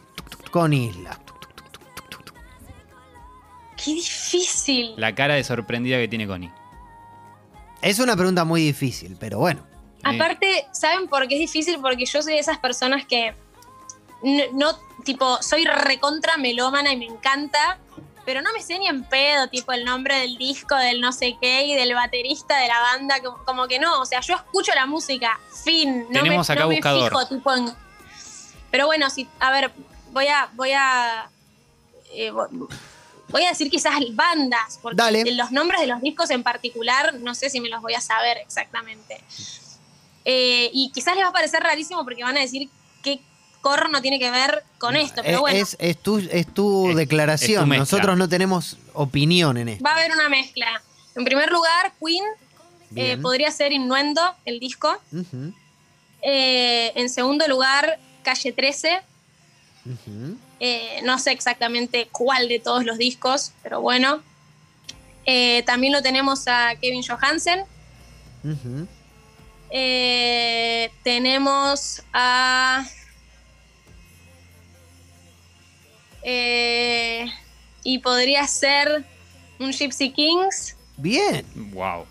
con 0.51 0.73
Isla. 0.73 1.19
¡Qué 3.85 3.95
difícil! 3.95 4.95
La 4.97 5.15
cara 5.15 5.35
de 5.35 5.45
sorprendida 5.45 5.99
que 5.99 6.09
tiene 6.09 6.27
Connie. 6.27 6.51
Es 7.83 7.99
una 7.99 8.17
pregunta 8.17 8.45
muy 8.45 8.63
difícil, 8.63 9.17
pero 9.21 9.39
bueno. 9.39 9.67
Aparte, 10.03 10.67
¿saben 10.73 11.09
por 11.09 11.27
qué 11.29 11.35
es 11.35 11.41
difícil? 11.41 11.79
Porque 11.81 12.07
yo 12.07 12.23
soy 12.23 12.35
de 12.35 12.39
esas 12.39 12.59
personas 12.59 13.05
que 13.07 13.35
no, 14.23 14.43
no, 14.53 14.79
tipo, 15.05 15.43
soy 15.43 15.65
recontra 15.65 16.37
melómana 16.37 16.93
y 16.93 16.97
me 16.97 17.07
encanta, 17.07 17.79
pero 18.25 18.41
no 18.41 18.53
me 18.53 18.63
sé 18.63 18.79
ni 18.79 18.87
en 18.87 19.05
pedo, 19.05 19.49
tipo, 19.49 19.73
el 19.73 19.85
nombre 19.85 20.19
del 20.19 20.37
disco, 20.37 20.77
del 20.77 21.01
no 21.01 21.13
sé 21.13 21.37
qué 21.41 21.67
y 21.67 21.75
del 21.75 21.95
baterista 21.95 22.59
de 22.59 22.69
la 22.69 22.81
banda, 22.81 23.21
como, 23.23 23.45
como 23.45 23.69
que 23.69 23.79
no, 23.79 24.01
o 24.01 24.07
sea, 24.07 24.21
yo 24.21 24.35
escucho 24.35 24.73
la 24.75 24.87
música, 24.87 25.39
fin, 25.63 26.07
no 26.11 26.23
Tenemos 26.23 26.49
me, 26.49 26.53
acá 26.53 26.63
no 26.63 26.69
me 26.69 26.77
buscador. 26.77 27.11
fijo, 27.11 27.27
tipo, 27.29 27.55
en... 27.55 27.73
Pero 28.71 28.87
bueno, 28.87 29.11
si, 29.11 29.29
a 29.41 29.51
ver, 29.51 29.73
voy 30.13 30.27
a, 30.29 30.49
voy 30.55 30.73
a, 30.73 31.29
eh, 32.15 32.33
voy 33.29 33.43
a 33.45 33.49
decir 33.49 33.71
quizás 33.71 33.95
bandas, 34.13 34.79
porque 34.83 34.97
Dale. 34.97 35.33
los 35.35 35.51
nombres 35.53 35.81
de 35.81 35.87
los 35.87 36.01
discos 36.01 36.31
en 36.31 36.43
particular, 36.43 37.15
no 37.21 37.35
sé 37.35 37.51
si 37.51 37.61
me 37.61 37.69
los 37.69 37.81
voy 37.83 37.95
a 37.95 38.01
saber 38.01 38.39
exactamente. 38.39 39.21
Eh, 40.25 40.71
y 40.73 40.91
quizás 40.93 41.15
les 41.17 41.25
va 41.25 41.29
a 41.29 41.33
parecer 41.33 41.63
rarísimo 41.63 42.03
porque 42.05 42.23
van 42.23 42.37
a 42.37 42.41
decir 42.41 42.69
qué 43.03 43.21
corno 43.61 44.01
tiene 44.03 44.19
que 44.19 44.31
ver 44.31 44.63
con 44.79 44.95
esto, 44.97 45.23
pero 45.23 45.37
es, 45.37 45.41
bueno, 45.41 45.59
es, 45.59 45.77
es 45.81 45.99
tu, 46.03 46.19
es 46.19 46.47
tu 46.53 46.91
Es- 46.91 46.97
declaración. 46.97 47.51
es 47.51 47.59
tu 47.61 47.67
mezcla. 47.67 47.79
Nosotros 47.79 48.19
no 48.19 48.29
tenemos 48.29 48.77
opinión 48.93 49.57
en 49.57 49.69
esto. 49.71 49.85
va 49.85 49.91
a 49.93 49.95
haber 49.95 50.13
una 50.13 50.29
mezcla. 50.29 50.83
En 51.17 51.25
primer 51.25 51.51
lugar, 51.51 51.93
Queen 52.05 52.25
eh, 52.97 53.17
podría 53.19 53.51
ser 53.51 53.73
Innuendo, 53.73 54.21
el 54.45 54.61
disco. 54.61 54.95
Eh, 56.23 56.93
en 56.95 57.09
segundo 57.09 57.47
lugar, 57.49 57.99
Calle 58.23 58.53
13. 58.53 59.01
ujú. 59.87 60.37
Eh, 60.61 61.01
no 61.05 61.19
sé 61.19 61.33
exactamente 61.33 62.09
cuál 62.13 62.49
de 62.49 62.59
todos 62.61 62.85
los 62.85 62.97
discos, 62.99 63.53
pero 63.63 63.81
bueno. 63.81 64.23
Eh, 65.27 65.63
también 65.65 65.93
lo 65.93 66.03
tenemos 66.03 66.47
a 66.47 66.75
Kevin 66.81 67.03
Johansen. 67.03 67.65
Eh, 69.71 70.91
tenemos 71.03 72.03
a. 72.13 72.87
eh, 76.23 77.27
y 77.83 77.99
podría 77.99 78.47
ser 78.47 79.05
un 79.59 79.73
Gypsy 79.73 80.13
Kings. 80.13 80.77
Bien, 80.97 81.45
Wow. 81.73 82.07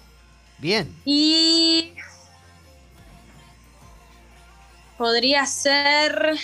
bien. 0.60 0.94
Y. 1.06 1.94
Podría 4.98 5.46
ser. 5.46 6.38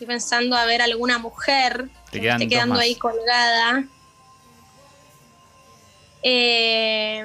Estoy 0.00 0.14
pensando 0.14 0.56
a 0.56 0.64
ver 0.64 0.80
alguna 0.80 1.18
mujer 1.18 1.90
Te 2.10 2.22
que 2.22 2.28
esté 2.30 2.48
quedando 2.48 2.76
más. 2.76 2.84
ahí 2.84 2.94
colgada. 2.96 3.84
Eh, 6.22 7.22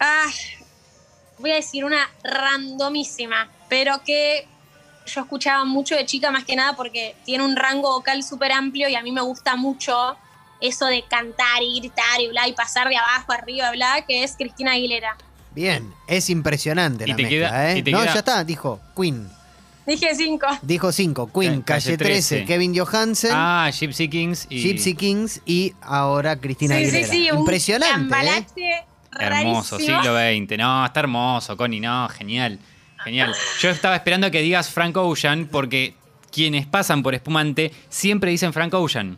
ah, 0.00 0.26
voy 1.38 1.52
a 1.52 1.54
decir 1.54 1.84
una 1.84 2.10
randomísima, 2.24 3.48
pero 3.68 4.02
que 4.04 4.48
yo 5.06 5.20
escuchaba 5.20 5.64
mucho 5.64 5.94
de 5.94 6.04
chica 6.04 6.32
más 6.32 6.42
que 6.44 6.56
nada 6.56 6.72
porque 6.74 7.14
tiene 7.24 7.44
un 7.44 7.54
rango 7.54 7.92
vocal 7.92 8.24
súper 8.24 8.50
amplio 8.50 8.88
y 8.88 8.96
a 8.96 9.02
mí 9.02 9.12
me 9.12 9.20
gusta 9.20 9.54
mucho 9.54 10.16
eso 10.60 10.86
de 10.86 11.04
cantar 11.08 11.62
y 11.62 11.78
gritar 11.78 12.20
y 12.20 12.26
bla 12.26 12.48
y 12.48 12.54
pasar 12.54 12.88
de 12.88 12.96
abajo 12.96 13.30
arriba, 13.30 13.70
bla, 13.70 14.04
que 14.04 14.24
es 14.24 14.34
Cristina 14.36 14.72
Aguilera. 14.72 15.16
Bien, 15.52 15.94
es 16.08 16.28
impresionante 16.28 17.04
Y 17.04 17.10
la 17.10 17.14
te 17.16 17.22
mezcla, 17.22 17.38
queda- 17.50 17.70
¿eh? 17.72 17.78
y 17.78 17.82
te 17.84 17.92
no, 17.92 18.00
queda- 18.02 18.12
ya 18.14 18.18
está, 18.18 18.42
dijo 18.42 18.80
Queen. 18.96 19.37
Dije 19.88 20.14
cinco. 20.14 20.46
Dijo 20.62 20.92
5, 20.92 21.30
Queen, 21.32 21.62
Ca- 21.62 21.74
Calle 21.74 21.96
13, 21.96 22.44
Kevin 22.44 22.74
Johansen, 22.76 23.30
Ah, 23.32 23.70
Gypsy 23.72 24.08
Kings 24.10 24.46
y. 24.50 24.62
Gypsy 24.62 24.94
Kings 24.94 25.40
y 25.46 25.72
ahora 25.80 26.38
Cristina 26.38 26.76
Sí, 26.76 26.82
sí, 26.82 26.88
Aguilera. 26.98 27.12
sí, 27.12 27.30
un 27.32 27.38
Impresionante, 27.38 27.94
¿eh? 27.96 27.98
cambalache 27.98 28.84
Hermoso, 29.18 29.78
siglo 29.78 30.14
XX. 30.16 30.58
No, 30.58 30.84
está 30.84 31.00
hermoso, 31.00 31.56
Connie, 31.56 31.80
no, 31.80 32.08
genial. 32.10 32.58
Genial. 33.02 33.32
Yo 33.60 33.70
estaba 33.70 33.96
esperando 33.96 34.30
que 34.30 34.42
digas 34.42 34.70
Frank 34.70 34.96
Ocean 34.96 35.48
porque 35.50 35.94
quienes 36.30 36.66
pasan 36.66 37.02
por 37.02 37.14
espumante 37.14 37.72
siempre 37.88 38.30
dicen 38.30 38.52
Frank 38.52 38.74
Ocean. 38.74 39.16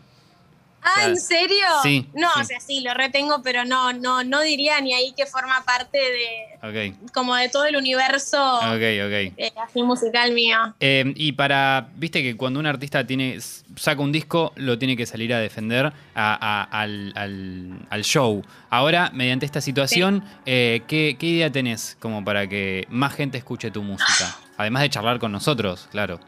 Ah. 0.83 1.07
¿en 1.09 1.17
serio? 1.17 1.65
Sí, 1.83 2.09
No, 2.15 2.29
sí. 2.35 2.41
o 2.41 2.45
sea, 2.45 2.61
sí, 2.61 2.81
lo 2.81 2.95
retengo, 2.95 3.43
pero 3.43 3.65
no, 3.65 3.93
no, 3.93 4.25
no 4.25 4.41
diría 4.41 4.81
ni 4.81 4.95
ahí 4.95 5.13
que 5.17 5.27
forma 5.27 5.63
parte 5.65 5.99
de 5.99 6.95
Ok, 6.97 7.13
como 7.13 7.35
de 7.37 7.49
todo 7.49 7.65
el 7.67 7.77
universo 7.77 8.43
ok, 8.57 8.65
ok. 8.65 9.35
eh, 9.37 9.53
así 9.63 9.83
musical 9.83 10.33
mío. 10.33 10.57
Eh, 10.81 11.13
y 11.17 11.33
para, 11.33 11.89
viste 11.97 12.23
que 12.23 12.37
cuando 12.37 12.61
un 12.61 12.67
artista 12.67 13.07
tiene 13.07 13.39
saca 13.77 14.01
un 14.01 14.11
disco, 14.13 14.53
lo 14.57 14.79
tiene 14.79 14.97
que 14.97 15.05
salir 15.07 15.33
a 15.35 15.39
defender 15.39 15.87
a- 15.87 15.93
a- 16.15 16.63
al, 16.81 17.13
al- 17.17 17.87
al 17.91 18.03
show. 18.05 18.43
Ahora, 18.71 19.11
mediante 19.13 19.45
esta 19.47 19.61
situación, 19.61 20.25
eh, 20.47 20.83
¿qué, 20.89 21.17
qué 21.19 21.27
idea 21.27 21.51
tenés 21.53 21.97
como 22.01 22.25
para 22.25 22.47
que 22.49 22.87
más 22.89 23.15
gente 23.15 23.37
escuche 23.39 23.71
tu 23.71 23.83
música? 23.83 24.35
Además 24.57 24.83
de 24.83 24.91
charlar 24.91 25.19
con 25.19 25.33
nosotros, 25.33 25.89
claro. 25.91 26.21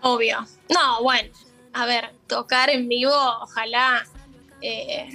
Obvio. 0.00 0.46
No, 0.70 1.02
bueno, 1.02 1.28
a 1.72 1.86
ver, 1.86 2.14
tocar 2.26 2.70
en 2.70 2.88
vivo, 2.88 3.12
ojalá. 3.42 4.06
eh, 4.60 5.08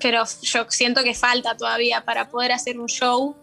pero 0.00 0.24
yo 0.42 0.66
siento 0.68 1.02
que 1.02 1.14
falta 1.14 1.56
todavía 1.56 2.04
para 2.04 2.28
poder 2.28 2.52
hacer 2.52 2.78
un 2.78 2.86
show. 2.86 3.36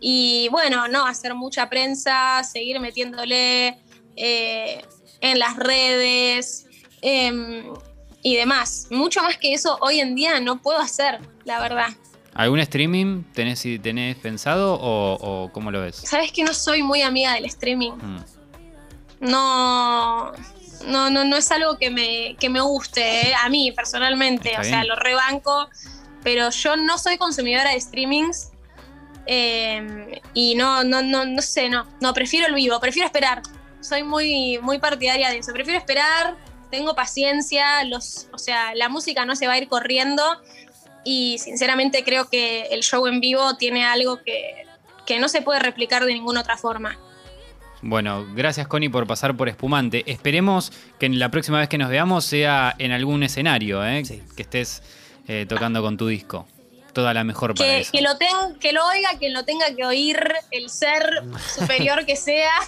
Y 0.00 0.48
bueno, 0.50 0.88
no, 0.88 1.06
hacer 1.06 1.34
mucha 1.34 1.68
prensa, 1.68 2.42
seguir 2.44 2.78
metiéndole 2.80 3.78
eh, 4.14 4.84
en 5.20 5.38
las 5.38 5.56
redes 5.56 6.66
em, 7.00 7.64
y 8.22 8.36
demás. 8.36 8.88
Mucho 8.90 9.22
más 9.22 9.36
que 9.38 9.54
eso 9.54 9.78
hoy 9.80 10.00
en 10.00 10.14
día 10.14 10.38
no 10.40 10.60
puedo 10.60 10.78
hacer, 10.78 11.20
la 11.44 11.60
verdad. 11.60 11.88
¿Algún 12.34 12.60
streaming 12.60 13.22
tenés, 13.32 13.62
tenés 13.82 14.16
pensado 14.16 14.74
o, 14.74 15.14
o 15.14 15.52
cómo 15.52 15.70
lo 15.70 15.80
ves? 15.80 15.96
Sabes 15.96 16.30
que 16.30 16.44
no 16.44 16.52
soy 16.52 16.82
muy 16.82 17.00
amiga 17.00 17.32
del 17.34 17.46
streaming. 17.46 17.92
Mm. 17.92 18.24
no, 19.20 20.32
no, 20.84 21.10
no, 21.10 21.24
no 21.24 21.36
es 21.36 21.50
algo 21.50 21.78
que 21.78 21.90
me, 21.90 22.36
que 22.38 22.48
me 22.48 22.60
guste, 22.60 23.28
¿eh? 23.28 23.34
a 23.34 23.48
mí 23.48 23.72
personalmente, 23.72 24.50
Está 24.50 24.60
o 24.60 24.64
sea, 24.64 24.80
bien. 24.80 24.88
lo 24.88 24.96
rebanco, 24.96 25.68
pero 26.22 26.50
yo 26.50 26.76
no 26.76 26.98
soy 26.98 27.18
consumidora 27.18 27.70
de 27.70 27.80
streamings 27.80 28.50
eh, 29.26 30.20
y 30.34 30.54
no, 30.54 30.84
no, 30.84 31.02
no, 31.02 31.24
no 31.24 31.42
sé, 31.42 31.68
no, 31.68 31.86
no, 32.00 32.14
prefiero 32.14 32.46
el 32.46 32.54
vivo, 32.54 32.78
prefiero 32.80 33.06
esperar, 33.06 33.42
soy 33.80 34.02
muy, 34.02 34.58
muy 34.62 34.78
partidaria 34.78 35.30
de 35.30 35.38
eso, 35.38 35.52
prefiero 35.52 35.78
esperar, 35.78 36.36
tengo 36.70 36.94
paciencia, 36.94 37.84
los, 37.84 38.28
o 38.32 38.38
sea, 38.38 38.74
la 38.74 38.88
música 38.88 39.24
no 39.24 39.36
se 39.36 39.46
va 39.46 39.54
a 39.54 39.58
ir 39.58 39.68
corriendo 39.68 40.22
y 41.04 41.38
sinceramente 41.38 42.04
creo 42.04 42.28
que 42.28 42.62
el 42.70 42.82
show 42.82 43.06
en 43.06 43.20
vivo 43.20 43.56
tiene 43.56 43.84
algo 43.84 44.22
que, 44.22 44.66
que 45.06 45.18
no 45.18 45.28
se 45.28 45.42
puede 45.42 45.60
replicar 45.60 46.04
de 46.04 46.12
ninguna 46.12 46.40
otra 46.40 46.56
forma. 46.56 46.98
Bueno, 47.82 48.26
gracias 48.34 48.66
Connie 48.66 48.88
por 48.88 49.06
pasar 49.06 49.36
por 49.36 49.48
Espumante. 49.48 50.02
Esperemos 50.10 50.72
que 50.98 51.06
en 51.06 51.18
la 51.18 51.30
próxima 51.30 51.58
vez 51.58 51.68
que 51.68 51.78
nos 51.78 51.90
veamos 51.90 52.24
sea 52.24 52.74
en 52.78 52.90
algún 52.92 53.22
escenario, 53.22 53.84
¿eh? 53.86 54.04
Sí. 54.04 54.22
que 54.34 54.42
estés 54.42 54.82
eh, 55.28 55.46
tocando 55.48 55.82
con 55.82 55.96
tu 55.96 56.06
disco. 56.08 56.46
Toda 56.92 57.12
la 57.12 57.24
mejor 57.24 57.54
para 57.54 57.68
que, 57.68 57.80
eso. 57.80 57.92
que 57.92 58.00
lo 58.00 58.16
ten- 58.16 58.58
que 58.58 58.72
lo 58.72 58.86
oiga, 58.86 59.10
quien 59.18 59.34
lo 59.34 59.44
tenga 59.44 59.66
que 59.76 59.84
oír, 59.84 60.18
el 60.50 60.70
ser 60.70 61.22
superior 61.58 62.04
que 62.06 62.16
sea. 62.16 62.50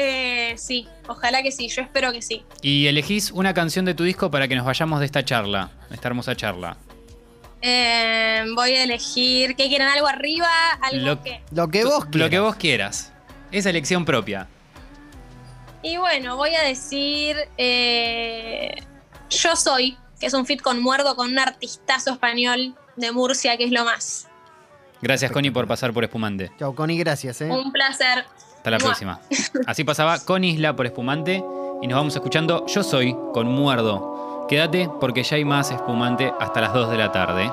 Eh, 0.00 0.54
sí, 0.58 0.86
ojalá 1.08 1.42
que 1.42 1.50
sí, 1.50 1.66
yo 1.68 1.82
espero 1.82 2.12
que 2.12 2.22
sí. 2.22 2.44
Y 2.62 2.86
elegís 2.86 3.32
una 3.32 3.52
canción 3.52 3.84
de 3.84 3.94
tu 3.94 4.04
disco 4.04 4.30
para 4.30 4.46
que 4.46 4.54
nos 4.54 4.64
vayamos 4.64 5.00
de 5.00 5.06
esta 5.06 5.24
charla, 5.24 5.72
de 5.88 5.96
esta 5.96 6.06
hermosa 6.06 6.36
charla. 6.36 6.76
Eh, 7.60 8.44
voy 8.54 8.70
a 8.74 8.84
elegir, 8.84 9.56
¿qué 9.56 9.66
quieren? 9.68 9.88
¿Algo 9.88 10.06
arriba? 10.06 10.46
¿Algo 10.80 11.04
Lo- 11.04 11.22
que? 11.24 11.40
Lo 11.50 11.66
que 11.68 11.84
vos 11.84 12.04
Lo 12.04 12.10
quieras. 12.10 12.30
que 12.30 12.38
vos 12.38 12.56
quieras. 12.56 13.12
Esa 13.50 13.70
elección 13.70 14.04
propia. 14.04 14.46
Y 15.82 15.96
bueno, 15.96 16.36
voy 16.36 16.54
a 16.54 16.62
decir 16.62 17.36
eh, 17.56 18.74
Yo 19.30 19.56
Soy, 19.56 19.96
que 20.18 20.26
es 20.26 20.34
un 20.34 20.44
fit 20.44 20.60
con 20.60 20.82
Muerdo 20.82 21.14
con 21.16 21.30
un 21.30 21.38
artistazo 21.38 22.10
español 22.12 22.74
de 22.96 23.12
Murcia, 23.12 23.56
que 23.56 23.64
es 23.64 23.70
lo 23.70 23.84
más. 23.84 24.26
Gracias 25.00 25.30
Connie 25.30 25.52
por 25.52 25.68
pasar 25.68 25.92
por 25.92 26.02
Espumante. 26.02 26.50
Chau, 26.58 26.74
Connie, 26.74 26.98
gracias, 26.98 27.40
¿eh? 27.40 27.48
Un 27.50 27.70
placer. 27.72 28.24
Hasta 28.56 28.70
la 28.70 28.78
Mua. 28.78 28.86
próxima. 28.88 29.20
Así 29.66 29.84
pasaba 29.84 30.18
con 30.18 30.42
Isla 30.42 30.74
por 30.74 30.86
Espumante 30.86 31.42
y 31.80 31.86
nos 31.86 31.96
vamos 31.96 32.14
escuchando 32.16 32.66
Yo 32.66 32.82
Soy 32.82 33.14
con 33.32 33.46
Muerdo. 33.46 34.46
Quédate 34.48 34.90
porque 35.00 35.22
ya 35.22 35.36
hay 35.36 35.44
más 35.44 35.70
Espumante 35.70 36.32
hasta 36.40 36.60
las 36.60 36.74
2 36.74 36.90
de 36.90 36.96
la 36.98 37.12
tarde. 37.12 37.48